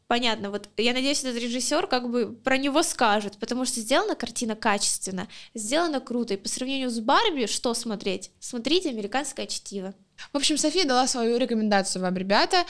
[0.07, 4.57] понятно, вот я надеюсь, этот режиссер как бы про него скажет, потому что сделана картина
[4.57, 8.30] качественно, сделана круто, и по сравнению с Барби, что смотреть?
[8.40, 9.94] Смотрите «Американское чтиво».
[10.34, 12.64] В общем, София дала свою рекомендацию вам, ребята.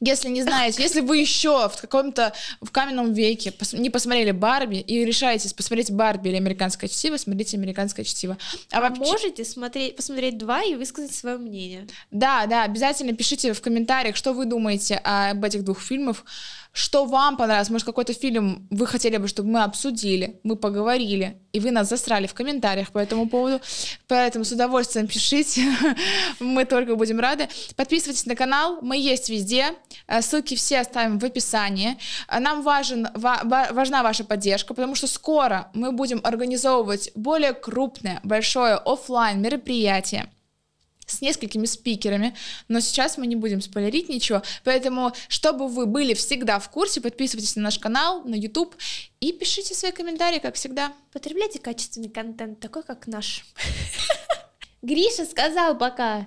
[0.00, 4.76] Если не знаете, если вы еще в каком-то в каменном веке пос, не посмотрели Барби
[4.76, 8.36] и решаетесь посмотреть Барби или Американское чтиво, смотрите Американское чтиво.
[8.72, 11.86] А, а можете смотреть, посмотреть два и высказать свое мнение.
[12.10, 16.24] Да, да, обязательно пишите в комментариях, что вы думаете об этих двух фильмах
[16.76, 21.58] что вам понравилось, может, какой-то фильм вы хотели бы, чтобы мы обсудили, мы поговорили, и
[21.58, 23.62] вы нас засрали в комментариях по этому поводу,
[24.08, 25.64] поэтому с удовольствием пишите,
[26.38, 27.48] мы только будем рады.
[27.76, 29.72] Подписывайтесь на канал, мы есть везде,
[30.06, 31.96] э, ссылки все оставим в описании.
[32.30, 39.40] Нам важен, важна ваша поддержка, потому что скоро мы будем организовывать более крупное, большое офлайн
[39.40, 40.28] мероприятие,
[41.06, 42.36] с несколькими спикерами,
[42.68, 47.56] но сейчас мы не будем спойлерить ничего, поэтому, чтобы вы были всегда в курсе, подписывайтесь
[47.56, 48.74] на наш канал, на YouTube
[49.20, 50.92] и пишите свои комментарии, как всегда.
[51.12, 53.44] Потребляйте качественный контент, такой как наш.
[54.82, 56.26] Гриша сказал пока.